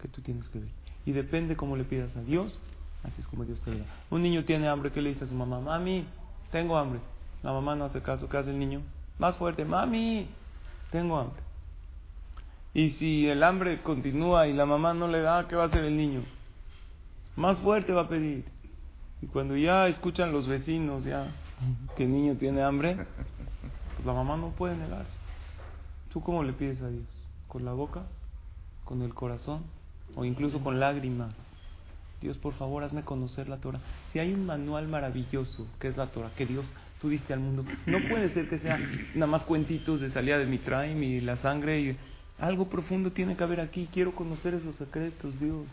que 0.00 0.08
tú 0.08 0.22
tienes 0.22 0.48
que 0.48 0.58
ver. 0.58 0.81
Y 1.04 1.12
depende 1.12 1.56
cómo 1.56 1.76
le 1.76 1.84
pidas 1.84 2.14
a 2.16 2.22
Dios, 2.22 2.58
así 3.02 3.20
es 3.20 3.26
como 3.26 3.44
Dios 3.44 3.60
te 3.62 3.70
da. 3.72 3.84
Un 4.10 4.22
niño 4.22 4.44
tiene 4.44 4.68
hambre, 4.68 4.92
¿qué 4.92 5.02
le 5.02 5.10
dice 5.10 5.24
a 5.24 5.28
su 5.28 5.34
mamá? 5.34 5.60
Mami, 5.60 6.06
tengo 6.50 6.76
hambre. 6.76 7.00
La 7.42 7.52
mamá 7.52 7.74
no 7.74 7.84
hace 7.84 8.02
caso, 8.02 8.28
¿qué 8.28 8.36
hace 8.36 8.50
el 8.50 8.58
niño? 8.58 8.82
Más 9.18 9.36
fuerte, 9.36 9.64
mami, 9.64 10.28
tengo 10.90 11.18
hambre. 11.18 11.42
Y 12.74 12.90
si 12.92 13.28
el 13.28 13.42
hambre 13.42 13.82
continúa 13.82 14.46
y 14.46 14.52
la 14.52 14.64
mamá 14.64 14.94
no 14.94 15.08
le 15.08 15.20
da, 15.20 15.46
¿qué 15.48 15.56
va 15.56 15.64
a 15.64 15.66
hacer 15.66 15.84
el 15.84 15.96
niño? 15.96 16.22
Más 17.36 17.58
fuerte 17.58 17.92
va 17.92 18.02
a 18.02 18.08
pedir. 18.08 18.44
Y 19.20 19.26
cuando 19.26 19.56
ya 19.56 19.88
escuchan 19.88 20.32
los 20.32 20.46
vecinos 20.46 21.04
ya 21.04 21.32
que 21.96 22.04
el 22.04 22.12
niño 22.12 22.36
tiene 22.36 22.62
hambre, 22.62 23.06
pues 23.94 24.06
la 24.06 24.12
mamá 24.12 24.36
no 24.36 24.50
puede 24.50 24.76
negarse. 24.76 25.12
¿Tú 26.12 26.22
cómo 26.22 26.42
le 26.42 26.52
pides 26.52 26.80
a 26.82 26.88
Dios? 26.88 27.06
¿Con 27.48 27.64
la 27.64 27.72
boca? 27.72 28.02
¿Con 28.84 29.02
el 29.02 29.14
corazón? 29.14 29.62
¿O 30.14 30.24
incluso 30.24 30.60
con 30.60 30.78
lágrimas? 30.78 31.32
Dios, 32.20 32.36
por 32.38 32.54
favor, 32.54 32.84
hazme 32.84 33.02
conocer 33.02 33.48
la 33.48 33.56
Torah. 33.56 33.80
Si 34.12 34.18
hay 34.18 34.32
un 34.32 34.46
manual 34.46 34.86
maravilloso 34.86 35.66
que 35.80 35.88
es 35.88 35.96
la 35.96 36.06
Torah, 36.06 36.30
que 36.36 36.46
Dios 36.46 36.72
tú 37.00 37.08
diste 37.08 37.32
al 37.32 37.40
mundo, 37.40 37.64
no 37.86 37.98
puede 38.08 38.32
ser 38.32 38.48
que 38.48 38.60
sea 38.60 38.78
nada 39.14 39.26
más 39.26 39.42
cuentitos 39.42 40.00
de 40.00 40.10
salida 40.10 40.38
de 40.38 40.46
Mitraim 40.46 41.02
y 41.02 41.20
la 41.20 41.36
sangre 41.38 41.80
y 41.80 41.96
algo 42.38 42.68
profundo 42.68 43.10
tiene 43.10 43.36
que 43.36 43.42
haber 43.42 43.60
aquí. 43.60 43.88
Quiero 43.92 44.14
conocer 44.14 44.54
esos 44.54 44.76
secretos, 44.76 45.38
Dios. 45.40 45.66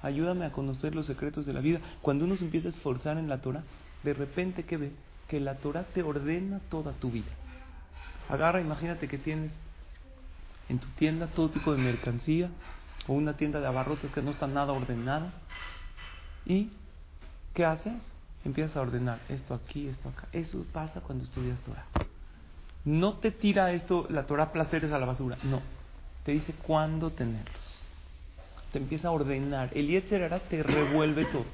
Ayúdame 0.00 0.44
a 0.44 0.52
conocer 0.52 0.94
los 0.94 1.06
secretos 1.06 1.44
de 1.46 1.52
la 1.52 1.60
vida. 1.60 1.80
Cuando 2.02 2.24
uno 2.24 2.36
se 2.36 2.44
empieza 2.44 2.68
a 2.68 2.70
esforzar 2.70 3.18
en 3.18 3.28
la 3.28 3.40
Torah, 3.40 3.64
de 4.04 4.14
repente 4.14 4.64
que 4.64 4.76
ve 4.76 4.92
que 5.28 5.40
la 5.40 5.56
Torah 5.56 5.84
te 5.94 6.02
ordena 6.02 6.60
toda 6.68 6.92
tu 6.92 7.10
vida. 7.10 7.32
Agarra, 8.28 8.60
imagínate 8.60 9.08
que 9.08 9.18
tienes 9.18 9.50
en 10.68 10.78
tu 10.78 10.86
tienda 10.90 11.26
todo 11.28 11.50
tipo 11.50 11.72
de 11.72 11.82
mercancía 11.82 12.50
o 13.06 13.12
una 13.12 13.36
tienda 13.36 13.60
de 13.60 13.66
abarrotes 13.66 14.10
que 14.12 14.22
no 14.22 14.30
está 14.30 14.46
nada 14.46 14.72
ordenada. 14.72 15.32
¿Y 16.46 16.70
qué 17.52 17.64
haces? 17.64 17.94
Empiezas 18.44 18.76
a 18.76 18.82
ordenar 18.82 19.20
esto 19.28 19.54
aquí, 19.54 19.88
esto 19.88 20.08
acá. 20.10 20.28
Eso 20.32 20.64
pasa 20.72 21.00
cuando 21.00 21.24
estudias 21.24 21.58
Torah. 21.60 21.86
No 22.84 23.14
te 23.14 23.30
tira 23.30 23.72
esto, 23.72 24.06
la 24.10 24.26
Torah 24.26 24.52
placeres 24.52 24.92
a 24.92 24.98
la 24.98 25.06
basura. 25.06 25.38
No. 25.42 25.62
Te 26.24 26.32
dice 26.32 26.52
cuándo 26.66 27.10
tenerlos. 27.10 27.82
Te 28.72 28.78
empieza 28.78 29.08
a 29.08 29.12
ordenar. 29.12 29.70
El 29.74 29.88
Yetzerara 29.88 30.40
te 30.40 30.62
revuelve 30.62 31.24
todo. 31.26 31.46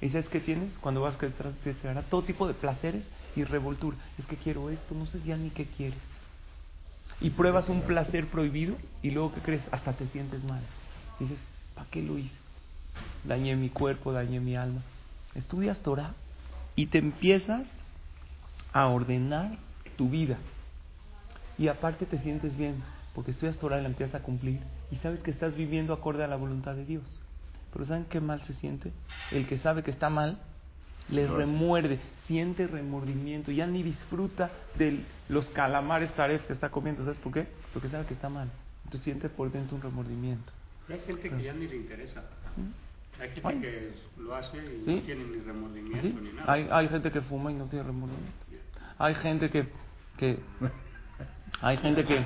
¿Y 0.00 0.08
sabes 0.10 0.28
qué 0.28 0.40
tienes? 0.40 0.72
Cuando 0.80 1.02
vas 1.02 1.16
a 1.16 1.26
de 1.26 1.32
Yetzerara, 1.64 2.02
todo 2.02 2.22
tipo 2.22 2.46
de 2.46 2.54
placeres 2.54 3.04
y 3.34 3.44
revoltura. 3.44 3.96
Es 4.18 4.26
que 4.26 4.36
quiero 4.36 4.70
esto, 4.70 4.94
no 4.94 5.06
sé 5.06 5.20
ya 5.24 5.36
ni 5.36 5.50
qué 5.50 5.66
quieres. 5.66 5.98
Y 7.20 7.30
pruebas 7.30 7.68
un 7.68 7.82
placer 7.82 8.26
prohibido 8.26 8.76
y 9.02 9.10
luego 9.10 9.32
¿qué 9.32 9.40
crees? 9.40 9.62
Hasta 9.70 9.92
te 9.92 10.06
sientes 10.08 10.42
mal. 10.44 10.60
Dices, 11.18 11.38
¿para 11.74 11.88
qué 11.90 12.02
lo 12.02 12.18
hice? 12.18 12.34
Dañé 13.24 13.56
mi 13.56 13.70
cuerpo, 13.70 14.12
dañé 14.12 14.40
mi 14.40 14.56
alma. 14.56 14.82
Estudias 15.34 15.78
Torah 15.80 16.14
y 16.74 16.86
te 16.86 16.98
empiezas 16.98 17.68
a 18.72 18.86
ordenar 18.86 19.56
tu 19.96 20.10
vida. 20.10 20.38
Y 21.58 21.68
aparte 21.68 22.04
te 22.04 22.18
sientes 22.18 22.56
bien, 22.56 22.82
porque 23.14 23.30
estudias 23.30 23.56
Torah 23.56 23.78
y 23.78 23.82
la 23.82 23.88
empiezas 23.88 24.14
a 24.20 24.22
cumplir 24.22 24.60
y 24.90 24.96
sabes 24.96 25.20
que 25.20 25.30
estás 25.30 25.56
viviendo 25.56 25.92
acorde 25.92 26.22
a 26.22 26.28
la 26.28 26.36
voluntad 26.36 26.74
de 26.74 26.84
Dios. 26.84 27.04
Pero 27.72 27.86
¿saben 27.86 28.04
qué 28.04 28.20
mal 28.20 28.42
se 28.42 28.54
siente? 28.54 28.92
El 29.30 29.46
que 29.46 29.58
sabe 29.58 29.82
que 29.82 29.90
está 29.90 30.10
mal, 30.10 30.38
le 31.08 31.26
remuerde, 31.26 32.00
siente 32.26 32.66
remordimiento, 32.66 33.52
ya 33.52 33.66
ni 33.66 33.82
disfruta 33.82 34.50
de 34.76 35.00
los 35.28 35.48
calamares 35.50 36.12
taref 36.14 36.46
que 36.46 36.52
está 36.52 36.68
comiendo. 36.70 37.04
¿Sabes 37.04 37.18
por 37.18 37.32
qué? 37.32 37.46
Porque 37.72 37.88
sabe 37.88 38.06
que 38.06 38.14
está 38.14 38.28
mal. 38.28 38.50
Entonces 38.84 39.04
siente 39.04 39.28
por 39.28 39.50
dentro 39.50 39.76
un 39.76 39.82
remordimiento. 39.82 40.52
Hay 40.88 41.00
gente 41.00 41.30
que 41.30 41.42
ya 41.42 41.52
ni 41.52 41.66
le 41.66 41.76
interesa. 41.76 42.22
Hay 43.20 43.30
gente 43.30 43.48
Ay. 43.48 43.60
que 43.60 43.92
lo 44.18 44.34
hace 44.34 44.58
y 44.58 44.84
¿Sí? 44.84 44.96
no 44.96 45.02
tiene 45.02 45.24
ni 45.24 45.40
remordimiento 45.40 46.02
¿Sí? 46.02 46.18
ni 46.22 46.32
nada. 46.32 46.52
Hay, 46.52 46.68
hay 46.70 46.88
gente 46.88 47.10
que 47.10 47.20
fuma 47.22 47.50
y 47.50 47.54
no 47.54 47.66
tiene 47.66 47.84
remordimiento. 47.84 48.46
Hay 48.98 49.14
gente 49.14 49.50
que, 49.50 49.66
que 50.16 50.38
hay 51.60 51.76
gente 51.78 52.04
que, 52.04 52.18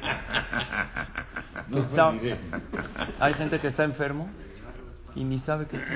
está, 1.73 2.13
hay 3.21 3.35
gente 3.35 3.61
que 3.61 3.69
está 3.69 3.85
enfermo 3.85 4.29
y 5.15 5.25
ni 5.25 5.39
sabe 5.41 5.67
que 5.67 5.77
está. 5.77 5.95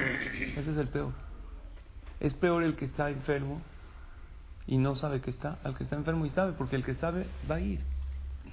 Ese 0.61 0.71
es 0.73 0.76
el 0.76 0.88
peor. 0.88 1.12
Es 2.25 2.33
peor 2.33 2.62
el 2.62 2.75
que 2.75 2.87
está 2.87 3.11
enfermo 3.11 3.61
y 4.66 4.78
no 4.78 4.97
sabe 4.97 5.21
que 5.21 5.28
está, 5.28 5.59
al 5.62 5.76
que 5.76 5.85
está 5.85 5.97
enfermo 5.97 6.25
y 6.25 6.31
sabe, 6.31 6.52
porque 6.52 6.75
el 6.75 6.83
que 6.83 6.95
sabe 6.95 7.26
va 7.50 7.57
a 7.57 7.61
ir. 7.61 7.81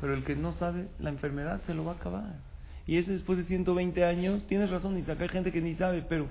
Pero 0.01 0.13
el 0.13 0.25
que 0.25 0.35
no 0.35 0.51
sabe, 0.51 0.89
la 0.99 1.09
enfermedad 1.09 1.61
se 1.65 1.73
lo 1.73 1.85
va 1.85 1.93
a 1.93 1.95
acabar. 1.95 2.35
Y 2.85 2.97
ese 2.97 3.13
después 3.13 3.37
de 3.37 3.45
120 3.45 4.03
años, 4.03 4.45
tienes 4.47 4.69
razón, 4.69 4.97
Isaac, 4.97 5.21
hay 5.21 5.29
gente 5.29 5.53
que 5.53 5.61
ni 5.61 5.75
sabe, 5.75 6.01
pero 6.01 6.27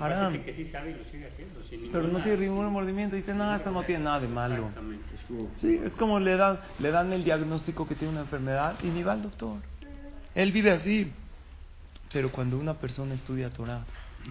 haram. 0.00 0.42
que 0.42 0.52
sí 0.52 0.68
sabe 0.72 0.90
y 0.90 0.94
lo 0.94 1.04
sigue 1.04 1.28
haciendo. 1.28 1.62
Sin 1.70 1.92
Pero 1.92 2.08
no 2.08 2.20
tiene 2.24 2.38
ningún 2.38 2.64
remordimiento, 2.64 3.14
dice, 3.14 3.34
no, 3.34 3.54
esto 3.54 3.70
no 3.70 3.84
tiene 3.84 4.02
nada 4.02 4.18
de 4.18 4.26
malo. 4.26 4.66
Exactamente. 4.66 5.14
Sí, 5.60 5.80
es 5.84 5.92
como 5.92 6.18
le 6.18 6.36
dan, 6.36 6.58
le 6.80 6.90
dan 6.90 7.12
el 7.12 7.22
diagnóstico 7.22 7.86
que 7.86 7.94
tiene 7.94 8.14
una 8.14 8.22
enfermedad 8.22 8.76
y 8.82 8.88
ni 8.88 9.04
va 9.04 9.12
al 9.12 9.22
doctor. 9.22 9.58
Él 10.34 10.50
vive 10.50 10.72
así. 10.72 11.12
Pero 12.12 12.32
cuando 12.32 12.58
una 12.58 12.74
persona 12.74 13.14
estudia 13.14 13.50
Torah 13.50 13.84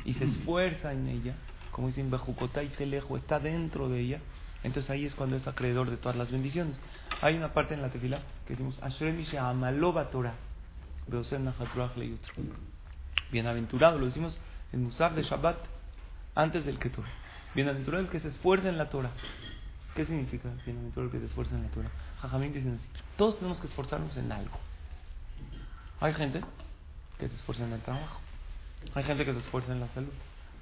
y 0.04 0.14
se 0.14 0.26
esfuerza 0.26 0.92
en 0.92 1.08
ella, 1.08 1.36
como 1.72 1.88
dicen 1.88 2.12
Bejucotá 2.12 2.64
y 2.64 2.70
Telejo, 2.70 3.18
está 3.18 3.40
dentro 3.40 3.90
de 3.90 4.00
ella, 4.00 4.20
entonces 4.64 4.90
ahí 4.90 5.06
es 5.06 5.16
cuando 5.16 5.36
es 5.36 5.48
acreedor 5.48 5.90
de 5.90 5.98
todas 5.98 6.18
las 6.18 6.32
bendiciones. 6.32 6.80
Hay 7.22 7.36
una 7.36 7.54
parte 7.54 7.74
en 7.74 7.82
la 7.82 7.90
tefila 7.90 8.22
que 8.46 8.56
decimos, 8.56 8.80
Amalova 9.38 10.10
Torah. 10.10 10.36
Bienaventurado, 13.32 13.98
lo 13.98 14.06
decimos 14.06 14.38
en 14.72 14.84
Musaf 14.84 15.14
de 15.14 15.24
Shabbat, 15.24 15.58
antes 16.36 16.66
del 16.66 16.80
Ketur. 16.80 17.06
Bienaventurado 17.56 18.04
el 18.04 18.10
que 18.10 18.20
se 18.20 18.28
esfuerza 18.28 18.70
en 18.70 18.78
la 18.78 18.90
Torah. 18.90 19.12
¿Qué 19.96 20.06
significa 20.06 20.50
bienaventurado 20.66 21.08
el 21.08 21.12
que 21.12 21.20
se 21.20 21.26
esfuerza 21.26 21.56
en 21.56 21.64
la 21.64 21.70
Torah? 21.70 21.90
Jajamín 22.22 22.54
dicen 22.54 22.80
así, 22.80 23.04
todos 23.18 23.38
tenemos 23.38 23.60
que 23.60 23.68
esforzarnos 23.68 24.16
en 24.18 24.32
algo. 24.32 24.58
Hay 26.00 26.14
gente 26.14 26.42
que 27.18 27.28
se 27.28 27.36
esfuerza 27.36 27.66
en 27.66 27.74
el 27.74 27.82
trabajo. 27.82 28.20
Hay 28.94 29.04
gente 29.04 29.26
que 29.26 29.34
se 29.34 29.40
esfuerza 29.40 29.74
en 29.74 29.82
la 29.82 29.88
salud. 29.90 30.14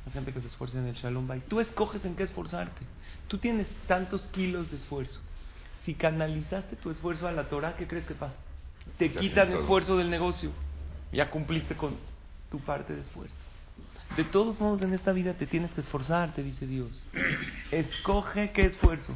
Hay 0.08 0.14
gente 0.14 0.32
que 0.32 0.40
se 0.40 0.48
esfuerza 0.48 0.80
en 0.80 0.88
el 0.88 0.96
shalom 0.96 1.28
bay. 1.28 1.44
Tú 1.50 1.60
escoges 1.60 2.06
en 2.06 2.16
qué 2.16 2.24
esforzarte. 2.24 2.82
Tú 3.28 3.40
tienes 3.40 3.68
tantos 3.88 4.22
kilos 4.32 4.72
de 4.72 4.78
esfuerzo. 4.78 5.20
Si 5.84 5.96
canalizaste 5.96 6.78
tu 6.78 6.90
esfuerzo 6.92 7.28
a 7.28 7.34
la 7.34 7.50
Torah, 7.50 7.76
¿qué 7.76 7.88
crees 7.88 8.06
que 8.06 8.14
pasa? 8.14 8.34
Te 8.98 9.10
Se 9.10 9.20
quitan 9.20 9.50
todo. 9.50 9.60
esfuerzo 9.60 9.98
del 9.98 10.10
negocio. 10.10 10.52
Ya 11.12 11.30
cumpliste 11.30 11.76
con 11.76 11.98
tu 12.50 12.60
parte 12.62 12.94
de 12.96 13.02
esfuerzo. 13.02 13.36
De 14.16 14.24
todos 14.24 14.58
modos, 14.62 14.82
en 14.82 14.94
esta 14.94 15.12
vida 15.12 15.34
te 15.34 15.46
tienes 15.46 15.72
que 15.72 15.82
esforzar, 15.82 16.34
te 16.34 16.42
dice 16.42 16.66
Dios. 16.66 17.06
Escoge 17.72 18.54
qué 18.54 18.62
esfuerzo. 18.66 19.14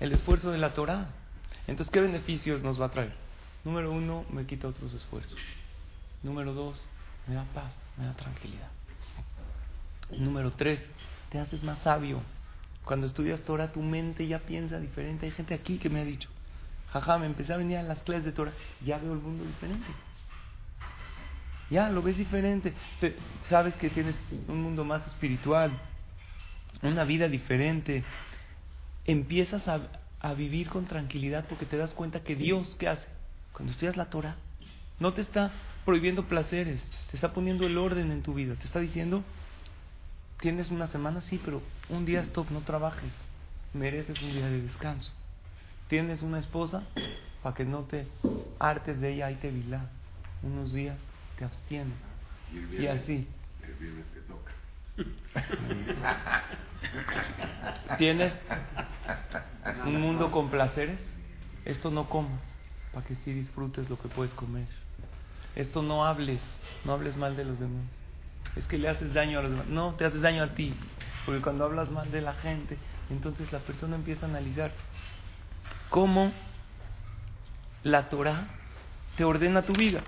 El 0.00 0.12
esfuerzo 0.12 0.50
de 0.50 0.56
la 0.56 0.72
Torah. 0.72 1.08
Entonces, 1.66 1.92
¿qué 1.92 2.00
beneficios 2.00 2.62
nos 2.62 2.80
va 2.80 2.86
a 2.86 2.90
traer? 2.90 3.12
Número 3.64 3.92
uno, 3.92 4.24
me 4.30 4.46
quita 4.46 4.66
otros 4.66 4.94
esfuerzos. 4.94 5.38
Número 6.22 6.54
dos, 6.54 6.82
me 7.26 7.34
da 7.34 7.44
paz, 7.52 7.74
me 7.98 8.06
da 8.06 8.14
tranquilidad. 8.14 8.68
Número 10.18 10.50
tres, 10.52 10.80
te 11.30 11.38
haces 11.38 11.62
más 11.62 11.78
sabio. 11.80 12.20
Cuando 12.84 13.06
estudias 13.06 13.40
Torah, 13.42 13.72
tu 13.72 13.82
mente 13.82 14.26
ya 14.26 14.40
piensa 14.40 14.78
diferente. 14.78 15.26
Hay 15.26 15.32
gente 15.32 15.54
aquí 15.54 15.78
que 15.78 15.90
me 15.90 16.00
ha 16.00 16.04
dicho, 16.04 16.28
jaja, 16.92 17.18
me 17.18 17.26
empecé 17.26 17.52
a 17.52 17.56
venir 17.56 17.76
a 17.78 17.82
las 17.82 18.02
clases 18.02 18.24
de 18.24 18.32
Torah, 18.32 18.52
ya 18.84 18.98
veo 18.98 19.12
el 19.12 19.20
mundo 19.20 19.44
diferente. 19.44 19.86
Ya 21.70 21.88
lo 21.88 22.02
ves 22.02 22.16
diferente. 22.16 22.74
sabes 23.48 23.74
que 23.74 23.90
tienes 23.90 24.16
un 24.48 24.60
mundo 24.60 24.84
más 24.84 25.06
espiritual, 25.06 25.70
una 26.82 27.04
vida 27.04 27.28
diferente. 27.28 28.02
Empiezas 29.04 29.68
a, 29.68 29.80
a 30.20 30.34
vivir 30.34 30.68
con 30.68 30.86
tranquilidad 30.86 31.46
porque 31.48 31.66
te 31.66 31.76
das 31.76 31.94
cuenta 31.94 32.24
que 32.24 32.34
Dios, 32.34 32.74
¿qué 32.78 32.88
hace? 32.88 33.06
Cuando 33.52 33.72
estudias 33.72 33.96
la 33.96 34.06
Torah, 34.06 34.36
no 34.98 35.12
te 35.12 35.20
está 35.22 35.52
prohibiendo 35.84 36.24
placeres, 36.24 36.82
te 37.10 37.16
está 37.16 37.32
poniendo 37.32 37.66
el 37.66 37.78
orden 37.78 38.10
en 38.10 38.22
tu 38.22 38.34
vida, 38.34 38.54
te 38.54 38.64
está 38.64 38.80
diciendo, 38.80 39.22
tienes 40.40 40.70
una 40.70 40.88
semana, 40.88 41.20
sí, 41.22 41.40
pero 41.44 41.62
un 41.88 42.04
día 42.04 42.20
stop, 42.22 42.50
no 42.50 42.60
trabajes, 42.60 43.10
mereces 43.72 44.20
un 44.22 44.32
día 44.32 44.46
de 44.46 44.62
descanso. 44.62 45.12
Tienes 45.88 46.22
una 46.22 46.38
esposa, 46.38 46.82
para 47.42 47.54
que 47.54 47.64
no 47.64 47.80
te 47.80 48.06
hartes 48.58 49.00
de 49.00 49.14
ella, 49.14 49.26
ahí 49.26 49.36
te 49.36 49.50
vilá, 49.50 49.88
unos 50.42 50.72
días 50.72 50.96
te 51.38 51.44
abstienes. 51.44 51.96
Y, 52.52 52.86
así. 52.86 53.28
El 53.62 53.74
viernes 53.74 54.06
te 54.12 54.20
toca. 54.22 54.52
¿Tienes 57.98 58.32
un 59.84 60.00
mundo 60.00 60.32
con 60.32 60.50
placeres? 60.50 61.00
Esto 61.64 61.90
no 61.90 62.08
comas, 62.08 62.40
para 62.92 63.06
que 63.06 63.14
sí 63.16 63.32
disfrutes 63.32 63.90
lo 63.90 64.00
que 64.00 64.08
puedes 64.08 64.32
comer. 64.34 64.66
Esto 65.54 65.82
no 65.82 66.04
hables, 66.04 66.40
no 66.84 66.92
hables 66.92 67.16
mal 67.16 67.36
de 67.36 67.44
los 67.44 67.60
demás. 67.60 67.84
Es 68.56 68.66
que 68.66 68.78
le 68.78 68.88
haces 68.88 69.14
daño 69.14 69.38
a 69.38 69.42
los 69.42 69.50
demás. 69.52 69.66
No, 69.66 69.94
te 69.94 70.04
haces 70.04 70.20
daño 70.20 70.42
a 70.42 70.48
ti. 70.48 70.74
Porque 71.24 71.40
cuando 71.40 71.64
hablas 71.64 71.90
mal 71.90 72.10
de 72.10 72.20
la 72.20 72.34
gente, 72.34 72.78
entonces 73.10 73.52
la 73.52 73.60
persona 73.60 73.96
empieza 73.96 74.26
a 74.26 74.28
analizar 74.28 74.72
cómo 75.88 76.32
la 77.82 78.08
Torah 78.08 78.46
te 79.16 79.24
ordena 79.24 79.62
tu 79.62 79.74
vida. 79.74 80.02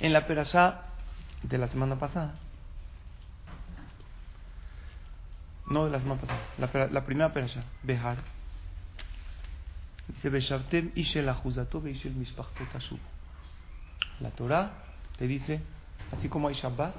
En 0.00 0.12
la 0.12 0.26
perashá 0.26 0.82
de 1.42 1.58
la 1.58 1.68
semana 1.68 1.98
pasada, 1.98 2.34
no 5.66 5.84
de 5.84 5.90
la 5.90 6.00
semana 6.00 6.20
pasada, 6.20 6.40
la, 6.58 6.86
la 6.86 7.04
primera 7.04 7.32
perashá, 7.32 7.62
Behar, 7.82 8.18
dice 10.08 10.28
Beshavtem 10.30 10.92
ishel 10.94 11.28
achuzato 11.28 11.80
veishel 11.80 12.14
mishpachto 12.14 12.64
tashuv. 12.72 12.98
La 14.20 14.30
Torah 14.30 14.72
te 15.18 15.26
dice, 15.26 15.60
así 16.16 16.28
como 16.28 16.48
hay 16.48 16.54
Shabbat, 16.54 16.94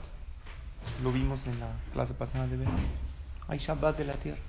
lo 1.04 1.12
vimos 1.12 1.46
en 1.48 1.60
la 1.60 1.70
clase 1.94 2.14
pasada 2.14 2.48
de 2.48 2.58
Behar, 2.58 2.74
hay 3.48 3.60
Shabbat 3.60 3.98
de 3.98 4.06
la 4.06 4.14
tierra, 4.14 4.40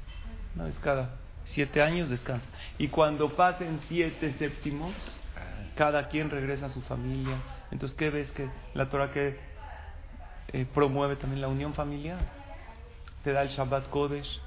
una 0.55 0.65
vez 0.65 0.75
cada 0.83 1.17
siete 1.53 1.83
años 1.83 2.11
descansa. 2.11 2.47
Y 2.79 2.89
cuando 2.89 3.35
pasen 3.35 3.81
siete 3.89 4.35
séptimos, 4.39 4.95
cada 5.77 6.09
quien 6.09 6.31
regresa 6.31 6.67
a 6.67 6.69
su 6.71 6.81
familia. 6.83 7.37
Entonces, 7.71 7.97
¿qué 7.97 8.11
ves 8.11 8.31
que 8.33 8.49
la 8.75 8.89
Torah 8.89 9.13
que 9.13 9.39
eh, 10.53 10.67
promueve 10.75 11.17
también 11.17 11.41
la 11.41 11.49
unión 11.49 11.75
familiar? 11.75 12.19
Te 13.23 13.33
da 13.33 13.43
el 13.43 13.49
Shabbat 13.49 13.89
Kodesh, 13.91 14.41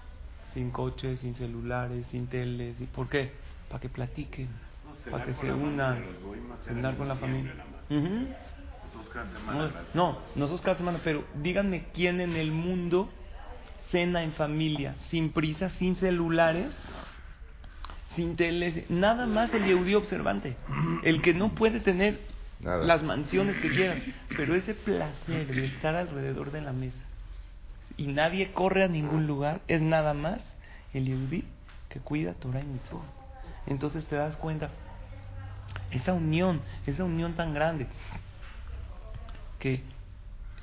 sin 0.53 0.71
coches, 0.71 1.19
sin 1.19 1.35
celulares, 1.35 2.05
sin 2.11 2.27
teles. 2.27 2.75
¿Por 2.93 3.07
qué? 3.09 3.31
Para 3.69 3.79
que 3.79 3.89
platiquen, 3.89 4.49
para 5.09 5.25
que 5.25 5.33
se 5.35 5.51
unan, 5.51 6.03
cenar 6.65 6.97
con 6.97 7.07
la 7.07 7.15
familia. 7.15 7.53
No, 9.93 10.19
nosotros 10.35 10.61
cada 10.61 10.77
semana, 10.77 10.99
pero 11.03 11.23
díganme 11.35 11.85
quién 11.93 12.21
en 12.21 12.35
el 12.35 12.51
mundo 12.51 13.09
cena 13.91 14.23
en 14.23 14.33
familia, 14.33 14.95
sin 15.09 15.31
prisa, 15.31 15.69
sin 15.71 15.95
celulares, 15.95 16.67
sin 18.15 18.35
tele, 18.35 18.85
nada 18.89 19.25
más 19.25 19.53
el 19.53 19.65
Yehudí 19.65 19.95
observante, 19.95 20.55
el 21.03 21.21
que 21.21 21.33
no 21.33 21.49
puede 21.49 21.79
tener 21.79 22.19
las 22.61 23.03
mansiones 23.03 23.57
que 23.61 23.69
quieran, 23.69 24.01
pero 24.35 24.53
ese 24.55 24.73
placer 24.73 25.47
de 25.47 25.65
estar 25.65 25.95
alrededor 25.95 26.51
de 26.51 26.61
la 26.61 26.73
mesa 26.73 26.99
y 27.97 28.07
nadie 28.07 28.51
corre 28.51 28.83
a 28.83 28.87
ningún 28.87 29.27
lugar, 29.27 29.61
es 29.67 29.81
nada 29.81 30.13
más 30.13 30.41
el 30.93 31.05
Yehudí 31.05 31.43
que 31.89 31.99
cuida 31.99 32.33
Torah 32.33 32.61
y 32.61 32.65
Mitzvot. 32.65 33.01
Entonces 33.67 34.05
te 34.05 34.15
das 34.15 34.37
cuenta, 34.37 34.69
esa 35.91 36.13
unión, 36.13 36.61
esa 36.85 37.03
unión 37.03 37.33
tan 37.33 37.53
grande, 37.53 37.87
que 39.59 39.81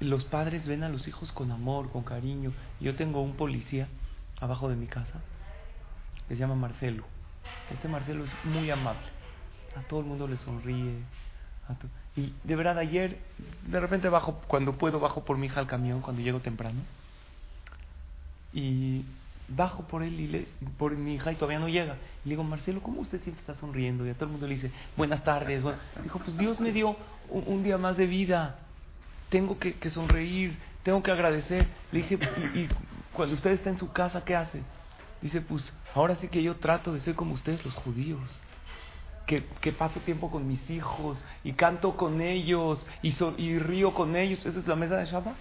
los 0.00 0.24
padres 0.24 0.66
ven 0.66 0.82
a 0.82 0.88
los 0.88 1.06
hijos 1.08 1.32
con 1.32 1.50
amor, 1.50 1.90
con 1.90 2.02
cariño. 2.02 2.52
Yo 2.80 2.94
tengo 2.96 3.22
un 3.22 3.34
policía 3.34 3.88
abajo 4.40 4.68
de 4.68 4.76
mi 4.76 4.86
casa, 4.86 5.20
que 6.28 6.34
se 6.34 6.40
llama 6.40 6.54
Marcelo. 6.54 7.04
Este 7.72 7.88
Marcelo 7.88 8.24
es 8.24 8.30
muy 8.44 8.70
amable. 8.70 9.06
A 9.76 9.86
todo 9.88 10.00
el 10.00 10.06
mundo 10.06 10.26
le 10.26 10.36
sonríe. 10.38 10.98
y 12.16 12.32
de 12.44 12.56
verdad, 12.56 12.78
ayer, 12.78 13.18
de 13.66 13.80
repente 13.80 14.08
bajo, 14.08 14.40
cuando 14.46 14.76
puedo, 14.76 15.00
bajo 15.00 15.24
por 15.24 15.38
mi 15.38 15.46
hija 15.46 15.60
al 15.60 15.66
camión, 15.66 16.00
cuando 16.00 16.22
llego 16.22 16.40
temprano. 16.40 16.80
Y 18.52 19.04
bajo 19.48 19.84
por 19.84 20.02
él 20.02 20.18
y 20.18 20.26
le, 20.26 20.48
por 20.78 20.96
mi 20.96 21.14
hija 21.14 21.32
y 21.32 21.36
todavía 21.36 21.58
no 21.58 21.68
llega. 21.68 21.96
Y 22.24 22.28
le 22.28 22.32
digo, 22.32 22.44
Marcelo, 22.44 22.82
¿cómo 22.82 23.00
usted 23.00 23.22
siempre 23.22 23.40
está 23.40 23.54
sonriendo? 23.60 24.06
Y 24.06 24.10
a 24.10 24.14
todo 24.14 24.26
el 24.26 24.32
mundo 24.32 24.46
le 24.46 24.54
dice, 24.56 24.70
buenas 24.96 25.22
tardes. 25.24 25.62
Dijo, 26.02 26.18
pues 26.20 26.36
Dios 26.36 26.60
me 26.60 26.72
dio 26.72 26.96
un, 27.30 27.62
día 27.62 27.78
más 27.78 27.96
de 27.96 28.06
vida. 28.06 28.58
Tengo 29.28 29.58
que, 29.58 29.90
sonreír, 29.90 30.56
tengo 30.82 31.02
que 31.02 31.10
agradecer. 31.10 31.66
Le 31.92 32.00
dije, 32.00 32.18
y, 32.54 32.68
cuando 33.12 33.34
usted 33.34 33.52
está 33.52 33.70
en 33.70 33.78
su 33.78 33.92
casa, 33.92 34.24
¿qué 34.24 34.36
hace? 34.36 34.62
Dice, 35.22 35.40
pues 35.40 35.62
ahora 35.94 36.16
sí 36.16 36.28
que 36.28 36.42
yo 36.42 36.56
trato 36.56 36.92
de 36.92 37.00
ser 37.00 37.14
como 37.14 37.34
ustedes 37.34 37.64
los 37.64 37.74
judíos. 37.74 38.20
Que, 39.26 39.44
que 39.60 39.72
paso 39.72 39.98
tiempo 40.00 40.30
con 40.30 40.46
mis 40.46 40.70
hijos 40.70 41.24
y 41.42 41.54
canto 41.54 41.96
con 41.96 42.20
ellos 42.20 42.86
y, 43.02 43.12
y 43.38 43.58
río 43.58 43.92
con 43.92 44.14
ellos. 44.14 44.46
Esa 44.46 44.60
es 44.60 44.68
la 44.68 44.76
mesa 44.76 44.96
de 44.96 45.06
Shabbat. 45.06 45.34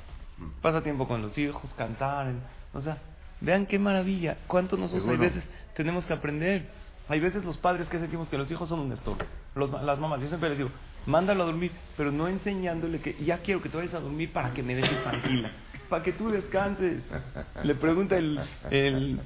Pasa 0.62 0.82
tiempo 0.82 1.08
con 1.08 1.21
los 1.21 1.38
hijos, 1.38 1.71
cantar. 1.76 2.34
O 2.74 2.82
sea, 2.82 2.98
Vean 3.41 3.65
qué 3.65 3.80
maravilla. 3.80 4.38
¿Cuánto 4.48 4.78
nosotros 4.78 5.08
hay 5.08 5.17
veces 5.17 5.43
tenemos 5.76 6.06
que 6.06 6.13
aprender? 6.13 6.69
Hay 7.08 7.20
veces 7.20 7.46
los 7.46 7.58
padres 7.58 7.88
que 7.88 8.00
sentimos 8.00 8.28
que 8.30 8.38
los 8.38 8.50
hijos 8.52 8.68
son 8.68 8.80
un 8.80 8.91
estorbo. 8.91 9.24
las 9.84 10.00
mamás, 10.00 10.22
yo 10.22 10.28
siempre 10.28 10.50
les 10.50 10.58
digo, 10.58 10.72
mándalo 11.06 11.44
a 11.44 11.46
dormir, 11.46 11.72
pero 11.96 12.12
no 12.12 12.28
enseñándole 12.28 13.00
que 13.00 13.15
ya 13.24 13.39
quiero 13.39 13.62
que 13.62 13.70
te 13.70 13.78
vayas 13.78 13.94
a 13.94 14.00
dormir 14.00 14.32
para 14.34 14.54
que 14.54 14.63
me 14.63 14.76
dejes 14.76 15.04
tranquila, 15.04 15.52
para 15.89 16.04
que 16.04 16.13
tú 16.13 16.30
descanses. 16.30 17.04
Le 17.63 17.76
pregunta 17.76 18.18
el, 18.18 19.20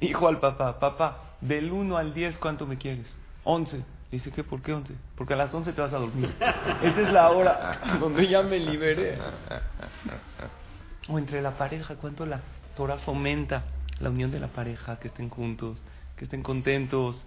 hijo 0.00 0.28
al 0.28 0.40
papá, 0.40 0.78
papá, 0.78 1.36
del 1.40 1.70
1 1.70 1.96
al 1.96 2.14
10, 2.14 2.38
¿cuánto 2.38 2.66
me 2.66 2.78
quieres? 2.78 3.06
11. 3.44 3.84
Dice 4.10 4.30
que, 4.30 4.42
¿por 4.42 4.62
qué 4.62 4.72
11? 4.72 4.94
Porque 5.16 5.34
a 5.34 5.36
las 5.36 5.52
11 5.52 5.70
te 5.74 5.82
vas 5.82 5.92
a 5.92 5.98
dormir. 5.98 6.34
Esa 6.82 7.00
es 7.00 7.12
la 7.12 7.28
hora 7.28 7.78
donde 8.00 8.26
ya 8.26 8.42
me 8.42 8.58
liberé. 8.58 9.18
O 11.08 11.18
entre 11.18 11.42
la 11.42 11.58
pareja, 11.58 11.96
¿cuánto 11.96 12.24
la 12.24 12.40
Torah 12.74 12.96
fomenta 12.98 13.64
la 14.00 14.08
unión 14.08 14.30
de 14.30 14.40
la 14.40 14.48
pareja, 14.48 14.98
que 14.98 15.08
estén 15.08 15.28
juntos, 15.28 15.78
que 16.18 16.24
estén 16.24 16.42
contentos. 16.42 17.24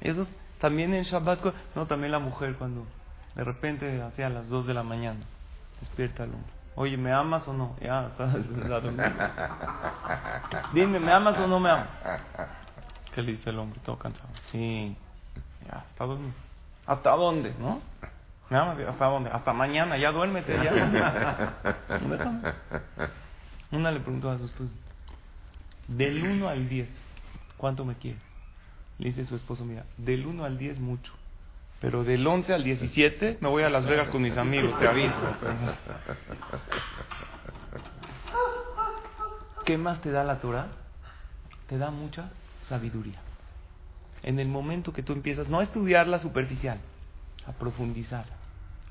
Eso 0.00 0.26
también 0.60 0.94
en 0.94 1.04
Shabbat, 1.04 1.40
no, 1.74 1.86
también 1.86 2.12
la 2.12 2.20
mujer 2.20 2.54
cuando 2.56 2.86
de 3.34 3.44
repente 3.44 4.00
hacia 4.00 4.28
las 4.28 4.48
2 4.48 4.66
de 4.66 4.74
la 4.74 4.82
mañana 4.82 5.20
despierta 5.80 6.22
al 6.22 6.30
hombre. 6.30 6.52
Oye, 6.76 6.96
¿me 6.96 7.12
amas 7.12 7.46
o 7.48 7.52
no? 7.52 7.76
Ya, 7.80 8.10
Dime, 10.72 11.00
¿me 11.00 11.12
amas 11.12 11.36
o 11.38 11.46
no 11.46 11.58
me 11.58 11.70
amas? 11.70 11.88
¿Qué 13.14 13.22
le 13.22 13.32
dice 13.32 13.50
el 13.50 13.58
hombre? 13.58 13.80
Todo 13.84 13.98
cansado. 13.98 14.28
Sí, 14.52 14.96
ya, 15.66 15.78
¿hasta 15.78 16.04
dónde? 16.04 16.32
¿Hasta 16.86 17.10
dónde? 17.10 17.54
¿No? 17.58 17.80
¿Me 18.48 18.56
amas? 18.56 18.78
¿Hasta 18.78 19.06
dónde? 19.06 19.30
Hasta 19.30 19.52
mañana, 19.52 19.98
ya 19.98 20.12
duérmete, 20.12 20.56
ya. 20.62 21.54
Una 23.72 23.90
le 23.90 24.00
preguntó 24.00 24.30
a 24.30 24.38
su 24.38 24.46
esposo, 24.46 24.70
del 25.88 26.24
1 26.24 26.48
al 26.48 26.68
10, 26.68 26.88
¿cuánto 27.56 27.84
me 27.84 27.96
quiere? 27.96 28.27
Le 28.98 29.10
dice 29.10 29.24
su 29.26 29.36
esposo, 29.36 29.64
mira, 29.64 29.84
del 29.96 30.26
1 30.26 30.44
al 30.44 30.58
10 30.58 30.78
mucho. 30.80 31.12
Pero 31.80 32.02
del 32.02 32.26
11 32.26 32.52
al 32.52 32.64
17 32.64 33.38
me 33.40 33.48
voy 33.48 33.62
a 33.62 33.70
Las 33.70 33.84
Vegas 33.86 34.08
con 34.08 34.22
mis 34.22 34.36
amigos, 34.36 34.76
te 34.80 34.88
aviso. 34.88 35.14
¿Qué 39.64 39.78
más 39.78 40.00
te 40.00 40.10
da 40.10 40.24
la 40.24 40.40
Torah? 40.40 40.68
Te 41.68 41.78
da 41.78 41.90
mucha 41.90 42.30
sabiduría. 42.68 43.20
En 44.22 44.40
el 44.40 44.48
momento 44.48 44.92
que 44.92 45.04
tú 45.04 45.12
empiezas, 45.12 45.48
no 45.48 45.60
a 45.60 45.62
estudiarla 45.62 46.18
superficial, 46.18 46.78
a 47.46 47.52
profundizar. 47.52 48.24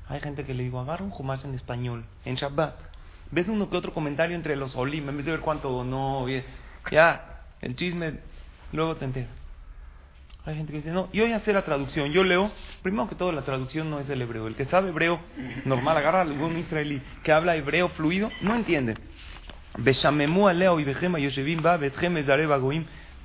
Hay 0.08 0.20
gente 0.20 0.44
que 0.44 0.54
le 0.54 0.62
digo, 0.62 0.80
agarra 0.80 1.04
un 1.04 1.10
Jumash 1.10 1.44
en 1.44 1.54
español, 1.54 2.04
en 2.24 2.36
Shabbat. 2.36 2.76
Ves 3.30 3.48
uno 3.48 3.68
que 3.68 3.76
otro 3.76 3.92
comentario 3.92 4.34
entre 4.34 4.56
los 4.56 4.74
olim, 4.74 5.06
en 5.06 5.16
vez 5.18 5.26
de 5.26 5.32
ver 5.32 5.40
cuánto 5.40 5.70
donó, 5.70 6.26
ya, 6.90 7.42
el 7.60 7.76
chisme, 7.76 8.20
luego 8.72 8.96
te 8.96 9.04
enteras. 9.04 9.47
Hay 10.48 10.56
gente 10.56 10.72
que 10.72 10.78
dice, 10.78 10.92
no, 10.92 11.12
yo 11.12 11.26
ya 11.26 11.40
sé 11.40 11.52
la 11.52 11.62
traducción, 11.62 12.10
yo 12.10 12.24
leo, 12.24 12.50
primero 12.82 13.06
que 13.06 13.14
todo 13.14 13.32
la 13.32 13.42
traducción 13.42 13.90
no 13.90 14.00
es 14.00 14.08
el 14.08 14.22
hebreo, 14.22 14.46
el 14.46 14.56
que 14.56 14.64
sabe 14.64 14.88
hebreo 14.88 15.20
normal, 15.66 15.98
agarra 15.98 16.20
a 16.20 16.22
algún 16.22 16.56
israelí 16.56 17.02
que 17.22 17.32
habla 17.32 17.54
hebreo 17.54 17.90
fluido, 17.90 18.30
no 18.40 18.54
entiende. 18.54 18.94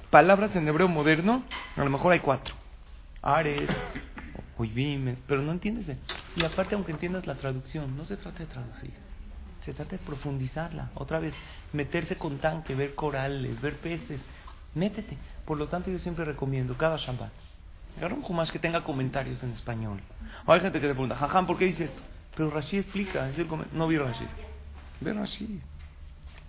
palabras 0.10 0.54
en 0.58 0.68
hebreo 0.68 0.90
moderno, 0.90 1.46
a 1.78 1.84
lo 1.86 1.90
mejor 1.90 2.12
hay 2.12 2.20
cuatro. 2.20 2.56
Ares, 3.22 3.70
Oivim, 4.58 5.16
pero 5.26 5.42
no 5.42 5.54
entiendes. 5.54 5.96
Y 6.36 6.44
aparte, 6.44 6.76
aunque 6.76 6.92
entiendas 6.92 7.26
la 7.26 7.36
traducción, 7.36 7.96
no 7.96 8.04
se 8.04 8.18
trata 8.18 8.40
de 8.40 8.48
traducir. 8.48 8.92
Se 9.64 9.74
trata 9.74 9.92
de 9.92 10.00
profundizarla. 10.00 10.92
Otra 10.96 11.20
vez, 11.20 11.34
meterse 11.72 12.18
con 12.18 12.40
tanque, 12.40 12.76
ver 12.76 12.96
corales, 12.96 13.62
ver 13.62 13.78
peces. 13.78 14.20
Métete. 14.76 15.18
Por 15.46 15.58
lo 15.58 15.68
tanto, 15.68 15.92
yo 15.92 16.00
siempre 16.00 16.26
recomiendo 16.26 16.78
cada 16.78 16.98
Shabbat. 16.98 17.32
Agarra 17.98 18.16
un 18.16 18.22
Jumash 18.22 18.50
que 18.50 18.60
tenga 18.60 18.84
comentarios 18.84 19.44
en 19.44 19.52
español. 19.52 20.00
O 20.46 20.54
hay 20.54 20.62
gente 20.62 20.80
que 20.80 20.88
te 20.88 20.94
pregunta, 20.94 21.16
jajam, 21.16 21.46
¿por 21.46 21.58
qué 21.58 21.66
dice 21.66 21.86
esto? 21.86 22.02
Pero 22.36 22.50
Rashi 22.50 22.78
explica. 22.78 23.30
Es 23.30 23.38
el 23.38 23.48
no 23.74 23.88
vi 23.88 23.98
Rashi. 23.98 24.26
Ve 25.02 25.14
Rashi. 25.14 25.62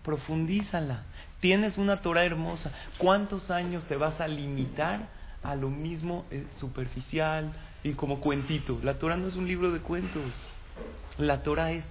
Profundízala. 0.02 1.04
Tienes 1.40 1.76
una 1.76 2.00
Torah 2.00 2.24
hermosa. 2.24 2.72
¿Cuántos 2.98 3.50
años 3.50 3.84
te 3.84 3.96
vas 3.96 4.20
a 4.20 4.28
limitar 4.28 5.08
a 5.42 5.54
lo 5.54 5.68
mismo 5.68 6.24
eh, 6.30 6.46
superficial 6.56 7.52
y 7.82 7.92
como 7.92 8.20
cuentito? 8.20 8.80
La 8.82 8.94
Torah 8.98 9.16
no 9.16 9.28
es 9.28 9.36
un 9.36 9.46
libro 9.46 9.70
de 9.70 9.80
cuentos. 9.80 10.32
La 11.18 11.42
Torah 11.42 11.72
es 11.72 11.84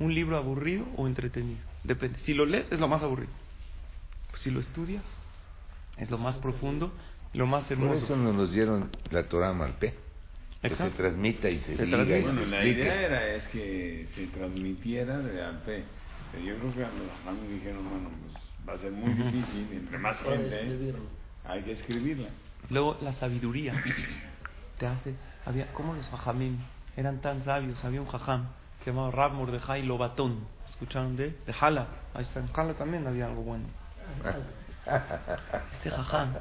un 0.00 0.14
libro 0.14 0.36
aburrido 0.36 0.84
o 0.96 1.06
entretenido. 1.06 1.60
Depende. 1.84 2.18
Si 2.20 2.34
lo 2.34 2.44
lees, 2.44 2.70
es 2.72 2.80
lo 2.80 2.88
más 2.88 3.02
aburrido. 3.02 3.32
Si 4.36 4.50
lo 4.50 4.60
estudias, 4.60 5.04
es 6.02 6.10
lo 6.10 6.18
más 6.18 6.36
profundo, 6.36 6.92
lo 7.34 7.46
más 7.46 7.64
Por 7.64 7.72
hermoso. 7.72 8.04
eso 8.04 8.16
no 8.16 8.32
nos 8.32 8.52
dieron 8.52 8.90
la 9.10 9.22
Torah 9.24 9.52
Malpé. 9.52 9.94
Que 10.60 10.74
se 10.76 10.90
transmita 10.90 11.50
y 11.50 11.58
se, 11.60 11.76
Se 11.76 11.84
diga 11.86 11.96
transmite. 12.04 12.20
y 12.20 12.22
Bueno, 12.22 12.40
se 12.42 12.46
la 12.46 12.64
idea 12.64 12.94
era 13.02 13.34
es 13.34 13.44
que 13.48 14.06
se 14.14 14.26
transmitiera 14.28 15.18
de 15.18 15.42
Alpe. 15.42 15.84
Pero 16.30 16.44
yo 16.44 16.56
creo 16.58 16.74
que 16.74 16.84
a 16.84 16.88
los 16.88 17.50
dijeron, 17.50 17.88
bueno, 17.90 18.10
pues 18.22 18.68
va 18.68 18.72
a 18.74 18.78
ser 18.78 18.92
muy 18.92 19.12
difícil, 19.12 19.68
entre 19.72 19.98
más 19.98 20.16
gente 20.18 20.94
hay 21.44 21.62
que 21.62 21.72
escribirla. 21.72 22.28
Luego 22.70 22.96
la 23.02 23.12
sabiduría 23.14 23.74
te 24.78 24.86
hace. 24.86 25.14
Había, 25.44 25.72
¿Cómo 25.72 25.94
los 25.94 26.08
jajamim 26.08 26.58
eran 26.96 27.20
tan 27.20 27.44
sabios? 27.44 27.84
Había 27.84 28.00
un 28.00 28.06
jajam 28.06 28.46
que 28.84 28.90
llamaba 28.90 29.10
Rab 29.10 29.32
Mordejai 29.32 29.82
Lobatón. 29.82 30.46
¿Escucharon 30.70 31.16
de 31.16 31.26
él? 31.26 31.36
De 31.44 31.52
Jala. 31.52 31.88
Ahí 32.14 32.22
está, 32.22 32.38
en 32.38 32.46
Jala 32.52 32.74
también 32.74 33.04
había 33.06 33.26
algo 33.26 33.42
bueno. 33.42 33.64
Este 35.74 35.90
jajam, 35.90 36.34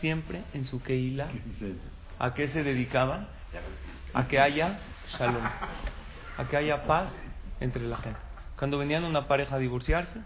siempre 0.00 0.42
en 0.52 0.64
su 0.66 0.82
Keila. 0.82 1.28
¿a 2.18 2.34
qué 2.34 2.48
se 2.48 2.62
dedicaba? 2.62 3.28
A 4.12 4.28
que 4.28 4.38
haya 4.38 4.78
shalom. 5.18 5.44
A 6.36 6.44
que 6.48 6.56
haya 6.56 6.84
paz 6.86 7.10
entre 7.60 7.82
la 7.82 7.96
gente. 7.96 8.18
Cuando 8.58 8.78
venían 8.78 9.04
una 9.04 9.26
pareja 9.26 9.56
a 9.56 9.58
divorciarse, 9.58 10.20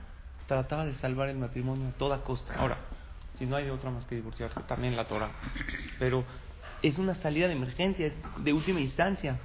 trataba 0.46 0.84
de 0.84 0.94
salvar 0.94 1.28
el 1.28 1.38
matrimonio 1.38 1.88
a 1.88 1.92
toda 1.92 2.22
costa. 2.22 2.54
Ahora, 2.54 2.78
si 3.38 3.46
no 3.46 3.56
hay 3.56 3.70
otra 3.70 3.90
más 3.90 4.04
que 4.06 4.16
divorciarse, 4.16 4.60
también 4.62 4.96
la 4.96 5.06
Torah. 5.06 5.30
Pero 5.98 6.24
es 6.82 6.98
una 6.98 7.14
salida 7.16 7.46
de 7.46 7.54
emergencia, 7.54 8.12
de 8.38 8.52
última 8.52 8.80
instancia. 8.80 9.38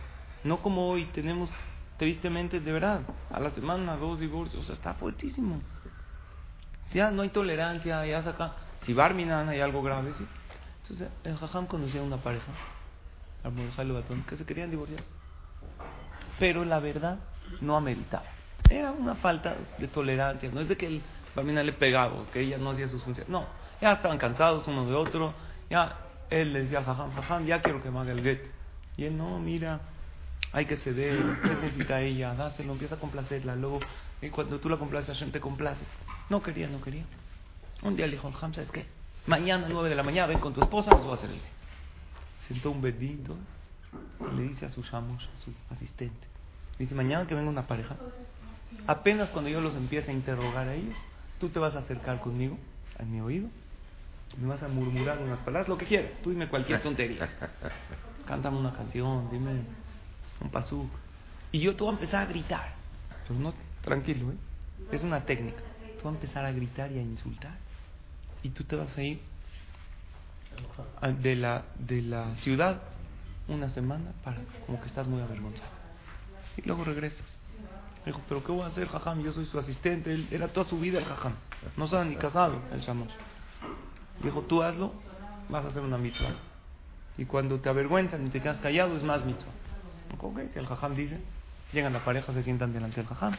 No 0.44 0.58
como 0.62 0.90
hoy 0.90 1.06
tenemos, 1.06 1.50
tristemente, 1.98 2.60
de 2.60 2.72
verdad, 2.72 3.02
a 3.32 3.40
la 3.40 3.52
semana 3.52 3.96
dos 3.98 4.20
divorcios, 4.20 4.64
o 4.64 4.66
sea, 4.66 4.76
está 4.76 4.94
fuertísimo. 4.96 5.62
Ya 6.94 7.12
no 7.12 7.22
hay 7.24 7.30
tolerancia, 7.30 8.06
ya 8.06 8.22
saca. 8.24 8.54
Si 8.86 8.94
Barminan 8.94 9.50
hay 9.50 9.62
algo 9.62 9.82
grave, 9.82 10.14
sí. 10.18 10.26
Entonces, 10.84 11.10
el 11.24 11.38
Jajam 11.38 11.66
conocía 11.66 12.02
a 12.02 12.04
una 12.04 12.18
pareja, 12.18 12.52
al 13.44 13.54
Mordejai 13.54 13.88
Lobatón, 13.88 14.24
que 14.24 14.36
se 14.36 14.46
querían 14.46 14.70
divorciar. 14.70 15.02
Pero 16.40 16.66
la 16.66 16.80
verdad 16.80 17.20
no 17.62 17.76
ameritaba. 17.78 18.26
Era 18.70 18.92
una 18.92 19.16
falta 19.16 19.56
de 19.78 19.88
tolerancia. 19.88 20.50
No 20.52 20.60
es 20.60 20.68
de 20.68 20.78
que 20.78 20.88
el 20.88 21.02
le 21.36 21.74
pegaba 21.74 22.26
que 22.32 22.42
ella 22.42 22.58
no 22.58 22.72
hacía 22.72 22.88
sus 22.88 23.04
funciones. 23.04 23.30
No, 23.30 23.46
ya 23.82 23.94
estaban 23.94 24.18
cansados 24.18 24.68
uno 24.68 24.86
de 24.86 24.94
otro. 24.94 25.34
Ya 25.70 25.98
él 26.30 26.54
le 26.54 26.64
decía 26.64 26.84
Jajam, 26.84 27.14
Jajam, 27.14 27.46
ya 27.46 27.62
quiero 27.62 27.82
que 27.82 27.90
me 27.90 28.00
haga 28.00 28.12
el 28.12 28.22
get. 28.22 28.42
Y 28.98 29.06
él, 29.06 29.18
no, 29.18 29.40
mira, 29.40 29.80
hay 30.52 30.66
que 30.66 30.78
ceder, 30.78 31.18
¿qué 31.42 31.50
necesita 31.50 32.02
ella? 32.02 32.36
Dáselo, 32.36 32.74
empieza 32.74 32.96
a 32.96 33.00
complacerla. 33.00 33.56
Luego, 33.56 33.80
y 34.22 34.30
cuando 34.30 34.60
tú 34.60 34.70
la 34.70 34.78
complaces, 34.78 35.16
Hashem 35.16 35.32
te 35.32 35.40
complace. 35.40 35.84
No 36.34 36.42
quería, 36.42 36.68
no 36.68 36.82
quería. 36.82 37.04
Un 37.84 37.96
día 37.96 38.08
le 38.08 38.14
dijo 38.14 38.26
al 38.28 38.34
Jajam, 38.34 38.56
¿sabes 38.56 38.72
qué? 38.72 38.88
Mañana, 39.28 39.68
9 39.70 39.88
de 39.88 39.94
la 39.94 40.02
mañana, 40.02 40.26
ven 40.26 40.40
con 40.40 40.52
tu 40.52 40.64
esposa, 40.64 40.90
nos 40.90 41.06
va 41.06 41.12
a 41.12 41.14
hacer 41.14 41.30
el. 41.30 41.40
Sentó 42.48 42.72
un 42.72 42.82
bedito 42.82 43.38
y 44.20 44.36
le 44.36 44.42
dice 44.48 44.66
a 44.66 44.72
su 44.72 44.82
shamosh, 44.82 45.26
a 45.28 45.38
su 45.38 45.54
asistente, 45.70 46.26
dice, 46.80 46.96
mañana 46.96 47.28
que 47.28 47.36
venga 47.36 47.52
una 47.52 47.68
pareja, 47.68 47.98
apenas 48.88 49.30
cuando 49.30 49.52
yo 49.52 49.62
los 49.62 49.76
empiece 49.76 50.10
a 50.10 50.14
interrogar 50.16 50.70
a 50.70 50.74
ellos, 50.74 50.96
tú 51.40 51.50
te 51.50 51.60
vas 51.60 51.76
a 51.76 51.80
acercar 51.80 52.20
conmigo, 52.20 52.58
a 53.00 53.04
mi 53.04 53.22
oído, 53.22 53.48
me 54.42 54.48
vas 54.48 54.64
a 54.64 54.68
murmurar 54.68 55.20
unas 55.20 55.38
palabras, 55.42 55.68
lo 55.70 55.78
que 55.78 55.86
quieras, 55.86 56.14
tú 56.24 56.32
dime 56.32 56.48
cualquier 56.48 56.82
tontería. 56.82 57.30
Cántame 58.26 58.58
una 58.58 58.74
canción, 58.74 59.30
dime 59.30 59.52
un 60.42 60.50
pasuk. 60.50 60.90
Y 61.52 61.60
yo 61.60 61.76
te 61.76 61.84
voy 61.84 61.92
a 61.92 61.94
empezar 61.94 62.24
a 62.24 62.26
gritar. 62.26 62.74
Pero 63.28 63.40
no, 63.40 63.54
tranquilo, 63.84 64.32
¿eh? 64.32 64.36
Es 64.92 65.04
una 65.04 65.24
técnica. 65.24 65.62
Vas 66.04 66.12
a 66.12 66.16
empezar 66.16 66.46
a 66.46 66.52
gritar 66.52 66.92
y 66.92 67.00
a 67.00 67.02
insultar. 67.02 67.56
Y 68.44 68.50
tú 68.50 68.64
te 68.66 68.76
vas 68.76 68.96
a 68.98 69.02
ir 69.02 69.22
de 71.22 71.36
la, 71.36 71.64
de 71.80 72.02
la 72.02 72.36
ciudad 72.36 72.82
una 73.48 73.70
semana 73.70 74.12
para 74.24 74.38
como 74.66 74.80
que 74.80 74.88
estás 74.88 75.08
muy 75.08 75.22
avergonzado. 75.22 75.70
Y 76.58 76.62
luego 76.68 76.84
regresas. 76.84 77.26
Dijo, 78.06 78.22
pero 78.28 78.44
¿qué 78.44 78.52
voy 78.52 78.64
a 78.64 78.68
hacer, 78.68 78.88
jajam? 78.88 79.24
Yo 79.24 79.32
soy 79.32 79.46
su 79.46 79.58
asistente. 79.58 80.14
Él 80.14 80.28
era 80.32 80.50
toda 80.50 80.68
su 80.68 80.78
vida 80.80 81.00
el 81.00 81.06
jajam. 81.06 81.34
No 81.78 81.86
estaba 81.86 82.04
ni 82.04 82.16
casado 82.16 82.62
el 82.74 82.82
shamash. 82.82 83.12
Dijo, 84.22 84.42
tú 84.42 84.62
hazlo, 84.62 84.94
vas 85.50 85.66
a 85.66 85.70
hacer 85.70 85.82
una 85.82 85.98
mitzvah. 85.98 86.36
Y 87.18 87.26
cuando 87.26 87.60
te 87.60 87.70
avergüenzan 87.70 88.26
y 88.28 88.30
te 88.30 88.42
quedas 88.42 88.60
callado, 88.60 88.96
es 88.98 89.04
más 89.04 89.24
mitzvah. 89.26 89.52
Ok, 90.20 90.40
si 90.52 90.60
el 90.60 90.68
jajam 90.68 90.96
dice, 90.96 91.20
llegan 91.72 91.94
la 91.94 92.04
pareja, 92.04 92.34
se 92.34 92.44
sientan 92.44 92.74
delante 92.74 92.98
del 92.98 93.08
jajam. 93.08 93.36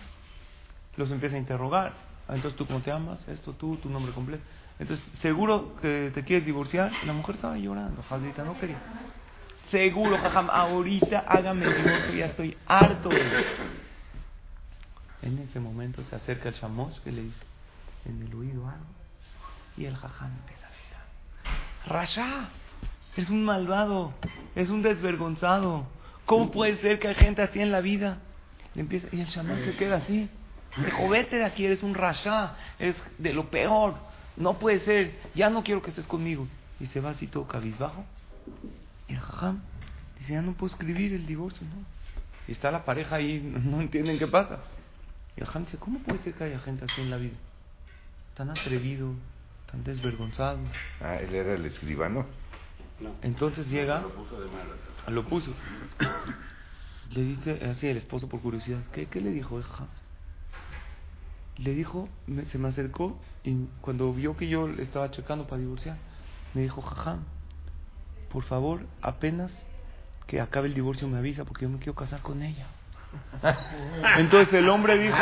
Los 0.97 1.11
empieza 1.11 1.37
a 1.37 1.39
interrogar. 1.39 1.93
Ah, 2.29 2.35
Entonces, 2.35 2.57
¿tú 2.57 2.67
cómo 2.67 2.81
te 2.81 2.91
llamas? 2.91 3.19
Esto, 3.29 3.53
tú, 3.53 3.77
tu 3.77 3.89
nombre 3.91 4.13
completo. 4.13 4.43
Entonces, 4.79 5.05
seguro 5.21 5.77
que 5.81 6.11
te 6.15 6.25
quieres 6.25 6.47
divorciar. 6.47 6.91
La 7.05 7.13
mujer 7.13 7.37
estaba 7.37 7.57
llorando, 7.57 8.03
Jadita 8.09 8.45
no 8.45 8.59
quería. 8.59 8.79
Seguro, 9.71 10.19
jajam, 10.19 10.51
ahorita 10.51 11.25
hágame 11.27 11.67
el 11.67 11.77
divorcio, 11.77 12.15
ya 12.15 12.27
estoy 12.27 12.57
harto. 12.67 13.11
En 15.23 15.39
ese 15.39 15.59
momento 15.59 16.03
se 16.11 16.17
acerca 16.17 16.49
el 16.51 16.55
shamosh 16.55 16.99
que 17.01 17.13
le 17.13 17.23
dice 17.23 17.45
en 18.05 18.23
el 18.23 18.35
oído 18.35 18.69
algo. 18.69 18.85
Y 19.77 19.87
el 19.87 19.97
jajam 19.97 20.31
empieza 20.31 20.67
a 20.67 20.71
gritar. 20.71 21.97
Rasha, 21.99 22.49
es 23.17 23.31
un 23.31 23.45
malvado, 23.45 24.13
es 24.55 24.71
un 24.71 24.83
desvergonzado. 24.83 25.87
¿Cómo 26.27 26.51
puede 26.51 26.77
ser 26.77 26.99
que 26.99 27.09
hay 27.09 27.15
gente 27.15 27.43
así 27.43 27.61
en 27.61 27.73
la 27.73 27.81
vida? 27.81 28.19
Le 28.75 28.83
empieza, 28.83 29.09
y 29.13 29.21
el 29.21 29.27
shamosh 29.27 29.65
se 29.65 29.77
queda 29.77 29.97
así. 29.97 30.29
Dijo, 30.77 31.09
vete 31.09 31.37
de 31.37 31.45
aquí, 31.45 31.65
eres 31.65 31.83
un 31.83 31.95
rasha, 31.95 32.57
es 32.79 32.97
de 33.19 33.33
lo 33.33 33.51
peor. 33.51 33.95
No 34.37 34.59
puede 34.59 34.81
ser, 34.81 35.15
ya 35.35 35.49
no 35.49 35.63
quiero 35.63 35.83
que 35.83 35.91
estés 35.91 36.07
conmigo. 36.07 36.49
Y 36.81 36.87
se 36.89 37.01
va 37.01 37.11
así 37.11 37.27
todo 37.29 37.47
cabizbajo. 37.47 38.05
Y 39.09 39.13
el 39.13 39.21
jajam 39.21 39.61
dice, 40.19 40.33
ya 40.33 40.43
no 40.43 40.55
puedo 40.55 40.73
escribir 40.73 41.13
el 41.13 41.27
divorcio, 41.27 41.67
¿no? 41.67 41.85
Y 42.49 42.53
está 42.53 42.71
la 42.71 42.85
pareja 42.85 43.17
ahí, 43.17 43.41
no 43.65 43.81
entienden 43.81 44.19
qué 44.19 44.27
pasa. 44.27 44.59
Y 45.37 45.41
el 45.41 45.47
jajam 45.47 45.65
dice, 45.65 45.77
¿cómo 45.79 46.01
puede 46.01 46.19
ser 46.21 46.35
que 46.35 46.45
haya 46.45 46.59
gente 46.61 46.85
así 46.85 47.01
en 47.01 47.11
la 47.11 47.17
vida? 47.19 47.37
Tan 48.37 48.51
atrevido, 48.51 49.13
tan 49.71 49.85
desvergonzado. 49.85 50.59
Ah, 51.01 51.17
él 51.17 51.35
era 51.35 51.55
el 51.55 51.65
escribano. 51.67 52.27
Entonces 53.23 53.69
llega, 53.69 54.05
lo 55.07 55.25
puso. 55.29 55.53
Le 57.11 57.23
dice 57.23 57.65
así 57.71 57.87
el 57.87 57.99
esposo 57.99 58.29
por 58.29 58.41
curiosidad, 58.41 58.81
¿qué, 58.93 59.07
qué 59.07 59.21
le 59.21 59.31
dijo 59.31 59.59
el 59.59 59.65
jajam? 59.65 59.87
Le 61.59 61.73
dijo, 61.75 62.09
me- 62.27 62.45
se 62.47 62.59
me 62.59 62.69
acercó 62.69 63.19
y 63.45 63.67
cuando 63.81 64.13
vio 64.13 64.37
que 64.37 64.49
yo 64.49 64.67
le 64.69 64.83
estaba 64.83 65.11
checando 65.11 65.47
para 65.47 65.61
divorciar, 65.61 65.97
me 66.55 66.63
dijo, 66.63 66.83
jajam, 66.83 67.25
por 68.31 68.43
favor, 68.45 68.81
apenas 69.03 69.53
que 70.27 70.41
acabe 70.41 70.69
el 70.69 70.75
divorcio 70.75 71.07
me 71.09 71.19
avisa 71.19 71.45
porque 71.45 71.63
yo 71.65 71.69
me 71.69 71.79
quiero 71.79 71.95
casar 71.95 72.21
con 72.21 72.43
ella. 72.43 72.67
Entonces 74.19 74.53
el 74.55 74.69
hombre 74.69 74.99
dijo, 74.99 75.17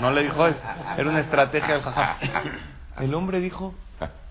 no 0.00 0.10
le 0.10 0.24
dijo 0.24 0.46
eso, 0.46 0.58
era 0.98 1.08
una 1.08 1.20
estrategia 1.20 1.74
del 1.74 1.82
jajam. 1.82 2.16
El 2.98 3.14
hombre 3.14 3.40
dijo, 3.40 3.74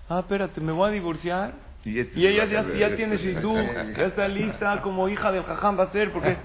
ah, 0.08 0.18
espérate, 0.20 0.60
me 0.60 0.70
voy 0.72 0.88
a 0.88 0.92
divorciar 0.92 1.54
Y 1.84 1.98
este 1.98 2.20
y 2.20 2.26
ella 2.26 2.44
ya, 2.44 2.62
ya 2.74 2.94
tiene 2.96 3.16
shidduch, 3.16 3.96
ya 3.96 4.04
está 4.04 4.28
lista 4.28 4.80
como 4.82 5.08
hija 5.08 5.32
del 5.32 5.42
jajam 5.42 5.78
va 5.78 5.84
a 5.84 5.90
ser, 5.92 6.12
porque 6.12 6.36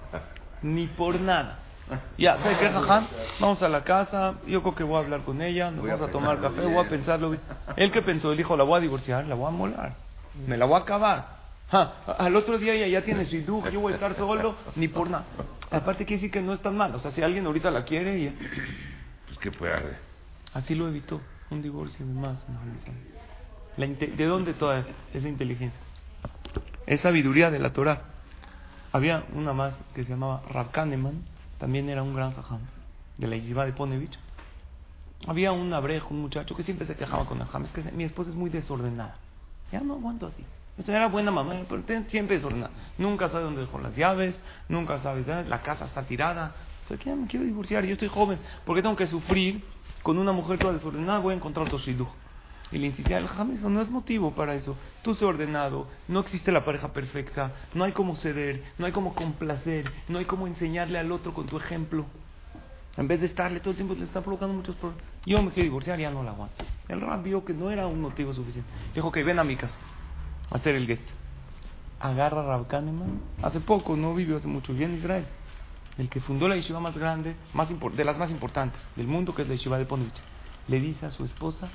ni 0.62 0.86
por 0.88 1.18
nada. 1.20 1.60
Ya, 2.16 2.36
¿sabes 2.38 2.58
qué, 2.58 2.68
jajam? 2.68 3.06
Vamos 3.40 3.62
a 3.62 3.68
la 3.68 3.84
casa, 3.84 4.34
yo 4.46 4.62
creo 4.62 4.74
que 4.74 4.84
voy 4.84 4.96
a 4.96 4.98
hablar 5.00 5.22
con 5.22 5.40
ella, 5.40 5.70
nos 5.70 5.80
Voy 5.80 5.90
vamos 5.90 6.08
a 6.08 6.12
tomar 6.12 6.40
café, 6.40 6.62
voy 6.66 6.84
a 6.84 6.88
pensarlo. 6.88 7.36
Él 7.76 7.92
que 7.92 8.02
pensó, 8.02 8.30
él 8.32 8.36
dijo, 8.38 8.56
la 8.56 8.64
voy 8.64 8.78
a 8.78 8.80
divorciar, 8.80 9.26
la 9.26 9.34
voy 9.34 9.48
a 9.48 9.50
molar, 9.50 9.94
me 10.46 10.56
la 10.56 10.64
voy 10.66 10.76
a 10.78 10.82
acabar. 10.82 11.38
Ja, 11.70 11.92
al 12.18 12.34
otro 12.34 12.58
día 12.58 12.72
ella 12.72 12.86
ya 12.86 13.04
tiene 13.04 13.26
shidduch, 13.26 13.68
yo 13.70 13.80
voy 13.80 13.92
a 13.92 13.96
estar 13.96 14.14
solo, 14.16 14.54
ni 14.76 14.88
por 14.88 15.10
nada. 15.10 15.24
Aparte 15.70 16.04
quiere 16.06 16.20
decir 16.22 16.30
que 16.30 16.40
no 16.40 16.54
es 16.54 16.60
tan 16.60 16.76
mal, 16.76 16.94
o 16.94 16.98
sea, 16.98 17.10
si 17.10 17.22
alguien 17.22 17.44
ahorita 17.46 17.70
la 17.70 17.84
quiere, 17.84 18.18
y 18.18 18.28
Pues 19.26 19.38
qué 19.38 19.50
puede 19.50 19.74
hacer. 19.74 19.96
así 20.54 20.74
lo 20.74 20.88
evitó. 20.88 21.20
Un 21.50 21.62
divorcio 21.62 22.04
de 22.04 22.12
más. 22.12 22.36
La 23.78 23.86
¿De 23.86 24.26
dónde 24.26 24.52
toda 24.52 24.84
esa 25.14 25.28
inteligencia? 25.28 25.80
Es 26.86 27.00
sabiduría 27.00 27.50
de 27.50 27.58
la 27.58 27.72
Torah. 27.72 28.02
Había 28.92 29.24
una 29.34 29.52
más 29.54 29.74
que 29.94 30.04
se 30.04 30.10
llamaba 30.10 30.42
Rav 30.50 30.70
Kahneman, 30.72 31.22
también 31.58 31.88
era 31.88 32.02
un 32.02 32.14
gran 32.14 32.32
jajam 32.32 32.60
de 33.16 33.26
la 33.26 33.36
Yeshiva 33.36 33.64
de 33.64 33.72
Ponevich. 33.72 34.18
Había 35.26 35.52
un 35.52 35.72
abrejo, 35.72 36.14
un 36.14 36.22
muchacho 36.22 36.54
que 36.54 36.62
siempre 36.62 36.86
se 36.86 36.94
quejaba 36.94 37.26
con 37.26 37.38
el 37.38 37.46
jajam, 37.46 37.64
es 37.64 37.70
que 37.72 37.92
mi 37.92 38.04
esposa 38.04 38.30
es 38.30 38.36
muy 38.36 38.50
desordenada. 38.50 39.16
Ya 39.72 39.80
no 39.80 39.94
aguanto 39.94 40.26
así. 40.26 40.44
Era 40.86 41.08
buena 41.08 41.32
mamá, 41.32 41.64
pero 41.68 41.82
siempre 42.08 42.36
desordenada. 42.36 42.70
Nunca 42.98 43.28
sabe 43.28 43.44
dónde 43.44 43.62
dejó 43.62 43.80
las 43.80 43.96
llaves, 43.96 44.38
nunca 44.68 45.00
sabe, 45.02 45.24
la 45.44 45.62
casa 45.62 45.86
está 45.86 46.04
tirada. 46.04 46.54
O 46.84 46.88
sea, 46.88 46.96
ya 46.98 47.16
me 47.16 47.26
quiero 47.26 47.44
divorciar, 47.44 47.84
yo 47.84 47.94
estoy 47.94 48.08
joven. 48.08 48.38
¿Por 48.64 48.76
qué 48.76 48.82
tengo 48.82 48.94
que 48.94 49.08
sufrir 49.08 49.64
con 50.02 50.18
una 50.18 50.30
mujer 50.30 50.58
toda 50.58 50.74
desordenada? 50.74 51.18
Voy 51.18 51.34
a 51.34 51.36
encontrar 51.36 51.66
otro 51.66 51.78
shidduch. 51.78 52.08
Y 52.70 52.78
le 52.78 52.86
insistía, 52.88 53.18
el 53.18 53.26
jajam 53.26 53.52
dijo, 53.52 53.70
no 53.70 53.80
es 53.80 53.88
motivo 53.88 54.32
para 54.32 54.54
eso. 54.54 54.76
Tú 55.02 55.14
sé 55.14 55.24
ordenado, 55.24 55.86
no 56.06 56.20
existe 56.20 56.52
la 56.52 56.64
pareja 56.64 56.92
perfecta, 56.92 57.52
no 57.74 57.84
hay 57.84 57.92
como 57.92 58.16
ceder, 58.16 58.62
no 58.78 58.86
hay 58.86 58.92
como 58.92 59.14
complacer, 59.14 59.90
no 60.08 60.18
hay 60.18 60.26
como 60.26 60.46
enseñarle 60.46 60.98
al 60.98 61.10
otro 61.10 61.32
con 61.32 61.46
tu 61.46 61.56
ejemplo. 61.56 62.04
En 62.98 63.06
vez 63.06 63.20
de 63.20 63.26
estarle 63.26 63.60
todo 63.60 63.70
el 63.70 63.76
tiempo, 63.76 63.94
le 63.94 64.04
está 64.04 64.20
provocando 64.20 64.54
muchos 64.54 64.74
problemas. 64.76 65.04
Yo 65.24 65.40
me 65.42 65.50
quiero 65.50 65.64
divorciar, 65.64 65.98
ya 65.98 66.10
no 66.10 66.22
la 66.22 66.32
aguanto. 66.32 66.64
El 66.88 67.00
rab 67.00 67.22
vio 67.22 67.44
que 67.44 67.54
no 67.54 67.70
era 67.70 67.86
un 67.86 68.00
motivo 68.00 68.34
suficiente. 68.34 68.68
Dijo 68.94 69.12
que 69.12 69.22
ven 69.22 69.38
a 69.38 69.44
mi 69.44 69.56
casa 69.56 69.74
a 70.50 70.56
hacer 70.56 70.74
el 70.74 70.86
get. 70.86 71.00
Agarra 72.00 72.40
a 72.40 72.46
Rab 72.46 72.66
Kahneman. 72.66 73.20
Hace 73.42 73.60
poco, 73.60 73.96
no 73.96 74.14
vivió 74.14 74.36
hace 74.36 74.48
mucho, 74.48 74.72
vivía 74.72 74.88
en 74.88 74.96
Israel. 74.96 75.26
El 75.96 76.08
que 76.08 76.20
fundó 76.20 76.48
la 76.48 76.56
yeshiva 76.56 76.80
más 76.80 76.96
grande, 76.96 77.34
más 77.54 77.68
de 77.68 78.04
las 78.04 78.18
más 78.18 78.30
importantes 78.30 78.80
del 78.96 79.06
mundo, 79.06 79.34
que 79.34 79.42
es 79.42 79.48
la 79.48 79.54
yeshiva 79.54 79.78
de 79.78 79.84
Ponovich. 79.84 80.14
Le 80.66 80.80
dice 80.80 81.06
a 81.06 81.10
su 81.10 81.24
esposa, 81.24 81.68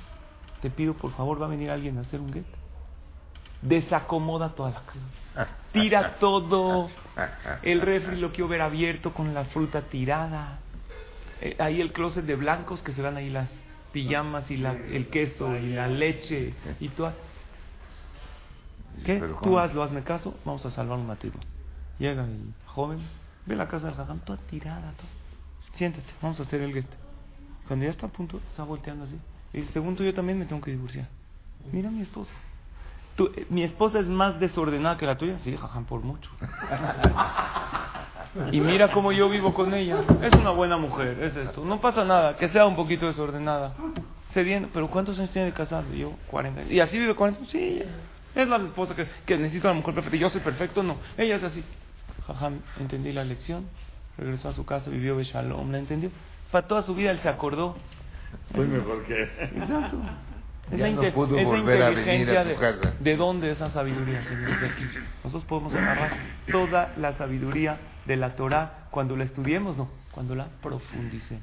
te 0.64 0.70
pido 0.70 0.94
por 0.94 1.12
favor, 1.12 1.42
va 1.42 1.44
a 1.44 1.50
venir 1.50 1.70
alguien 1.70 1.98
a 1.98 2.00
hacer 2.00 2.20
un 2.20 2.32
get. 2.32 2.46
Desacomoda 3.60 4.54
toda 4.54 4.70
la 4.70 4.80
casa. 4.80 5.50
Tira 5.72 6.16
todo. 6.16 6.88
El 7.60 7.82
refri 7.82 8.16
lo 8.16 8.32
quiero 8.32 8.48
ver 8.48 8.62
abierto 8.62 9.12
con 9.12 9.34
la 9.34 9.44
fruta 9.44 9.82
tirada. 9.82 10.60
Eh, 11.42 11.54
ahí 11.58 11.82
el 11.82 11.92
closet 11.92 12.24
de 12.24 12.34
blancos 12.34 12.80
que 12.80 12.94
se 12.94 13.02
van 13.02 13.18
ahí 13.18 13.28
las 13.28 13.50
pijamas 13.92 14.50
y 14.50 14.56
la, 14.56 14.72
el 14.72 15.08
queso 15.08 15.54
y 15.54 15.74
la 15.74 15.86
leche 15.86 16.54
y 16.80 16.88
todo. 16.88 17.12
¿Qué? 19.04 19.22
Tú 19.42 19.58
hazlo, 19.58 19.82
hazme 19.82 20.02
caso, 20.02 20.34
vamos 20.46 20.64
a 20.64 20.70
salvar 20.70 20.98
un 20.98 21.06
matrimonio. 21.06 21.46
Llega 21.98 22.24
el 22.24 22.54
joven, 22.64 23.00
ve 23.44 23.54
la 23.54 23.68
casa 23.68 23.88
del 23.88 23.96
jajam, 23.96 24.20
toda 24.20 24.38
tirada, 24.48 24.94
todo. 24.96 25.08
Siéntate, 25.76 26.10
vamos 26.22 26.40
a 26.40 26.44
hacer 26.44 26.62
el 26.62 26.72
get. 26.72 26.86
Cuando 27.68 27.84
ya 27.84 27.90
está 27.90 28.06
a 28.06 28.08
punto, 28.08 28.40
está 28.50 28.62
volteando 28.64 29.04
así. 29.04 29.18
Y 29.54 29.62
según 29.72 29.96
tú, 29.96 30.02
yo 30.02 30.12
también 30.12 30.38
me 30.38 30.46
tengo 30.46 30.60
que 30.60 30.72
divorciar. 30.72 31.08
Mira 31.72 31.88
a 31.88 31.92
mi 31.92 32.02
esposa. 32.02 32.32
Tú, 33.16 33.30
eh, 33.36 33.46
mi 33.48 33.62
esposa 33.62 34.00
es 34.00 34.06
más 34.06 34.40
desordenada 34.40 34.96
que 34.96 35.06
la 35.06 35.16
tuya. 35.16 35.38
Sí, 35.38 35.56
jajam, 35.56 35.84
por 35.84 36.02
mucho. 36.02 36.28
Y 38.50 38.60
mira 38.60 38.90
cómo 38.90 39.12
yo 39.12 39.28
vivo 39.28 39.54
con 39.54 39.72
ella. 39.74 40.02
Es 40.20 40.32
una 40.32 40.50
buena 40.50 40.76
mujer, 40.76 41.22
es 41.22 41.36
esto. 41.36 41.64
No 41.64 41.80
pasa 41.80 42.04
nada, 42.04 42.36
que 42.36 42.48
sea 42.48 42.66
un 42.66 42.74
poquito 42.74 43.06
desordenada. 43.06 43.74
Se 44.32 44.42
viene, 44.42 44.68
pero 44.72 44.90
¿cuántos 44.90 45.16
años 45.18 45.30
tiene 45.30 45.46
de 45.46 45.54
casado? 45.54 45.84
Yo, 45.94 46.12
40. 46.32 46.64
¿Y 46.64 46.80
así 46.80 46.98
vive 46.98 47.14
40? 47.14 47.46
Sí, 47.46 47.80
es 48.34 48.48
la 48.48 48.56
esposa 48.56 48.96
que, 48.96 49.06
que 49.24 49.38
necesita 49.38 49.68
la 49.68 49.74
mujer 49.74 49.94
perfecta. 49.94 50.16
Yo 50.16 50.30
soy 50.30 50.40
perfecto, 50.40 50.82
no. 50.82 50.96
Ella 51.16 51.36
es 51.36 51.44
así. 51.44 51.62
Jajam, 52.26 52.58
entendí 52.80 53.12
la 53.12 53.22
lección. 53.22 53.66
Regresó 54.18 54.48
a 54.48 54.52
su 54.52 54.64
casa, 54.64 54.90
vivió 54.90 55.16
Beshalom, 55.16 55.70
¿la 55.70 55.78
entendió? 55.78 56.10
Para 56.50 56.66
toda 56.66 56.82
su 56.82 56.94
vida 56.94 57.12
él 57.12 57.20
se 57.20 57.28
acordó. 57.28 57.76
Soy 58.54 58.66
mejor 58.68 59.04
que 59.04 59.22
Exacto. 59.22 60.00
Ya 60.76 60.90
no 60.90 61.02
pudo 61.12 61.36
esa 61.36 61.48
volver 61.48 61.82
a 61.82 61.90
venir 61.90 62.30
a 62.30 62.42
tu 62.42 62.48
de, 62.48 62.54
casa. 62.56 62.94
¿De 62.98 63.16
dónde 63.16 63.50
esa 63.50 63.70
sabiduría, 63.70 64.24
señores? 64.24 64.60
De 64.60 64.66
aquí. 64.66 64.84
Nosotros 65.22 65.44
podemos 65.44 65.74
agarrar 65.74 66.16
toda 66.50 66.94
la 66.96 67.12
sabiduría 67.14 67.78
de 68.06 68.16
la 68.16 68.34
Torah 68.34 68.88
cuando 68.90 69.16
la 69.16 69.24
estudiemos, 69.24 69.76
no, 69.76 69.88
cuando 70.12 70.34
la 70.34 70.48
profundicemos. 70.62 71.42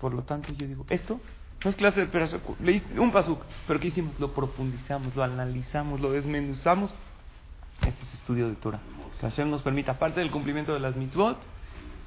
Por 0.00 0.12
lo 0.12 0.22
tanto, 0.22 0.52
yo 0.52 0.66
digo, 0.66 0.84
esto 0.90 1.20
no 1.64 1.70
es 1.70 1.76
clase 1.76 2.00
de 2.00 2.06
pedazo, 2.06 2.38
leí 2.60 2.82
un 2.98 3.10
pasuk, 3.10 3.40
pero 3.66 3.80
¿qué 3.80 3.88
hicimos? 3.88 4.20
Lo 4.20 4.34
profundizamos, 4.34 5.16
lo 5.16 5.24
analizamos, 5.24 5.98
lo 5.98 6.12
desmenuzamos. 6.12 6.94
Este 7.80 8.02
es 8.02 8.14
estudio 8.14 8.48
de 8.48 8.54
Torah. 8.56 8.80
Que 9.18 9.26
Hashem 9.28 9.50
nos 9.50 9.62
permita, 9.62 9.92
aparte 9.92 10.20
del 10.20 10.30
cumplimiento 10.30 10.74
de 10.74 10.80
las 10.80 10.94
mitzvot, 10.94 11.38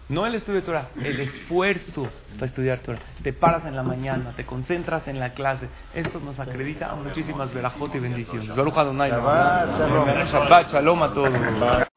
no 0.10 0.26
el 0.26 0.36
estudio 0.36 0.62
de 0.62 0.66
Torah, 0.66 0.90
el 1.02 1.20
esfuerzo 1.20 2.08
para 2.36 2.46
estudiar 2.46 2.80
Torah. 2.80 3.00
Te 3.24 3.34
paras 3.34 3.66
en 3.66 3.76
la 3.76 3.84
mañana, 3.84 4.32
te 4.36 4.46
concentras 4.46 5.08
en 5.08 5.20
la 5.20 5.34
clase. 5.34 5.68
Esto 5.94 6.20
nos 6.20 6.40
acredita 6.40 6.92
a 6.92 6.96
muchísimas 6.96 7.54
verajot 7.54 7.94
y 7.96 8.00
bendiciones. 8.00 8.56
Baruch 8.56 8.78
Adonai. 8.78 9.10
Shabbat 9.12 10.72
shalom. 10.72 11.04
A 11.04 11.14
todos. 11.14 11.87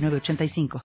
906985. 0.00 0.80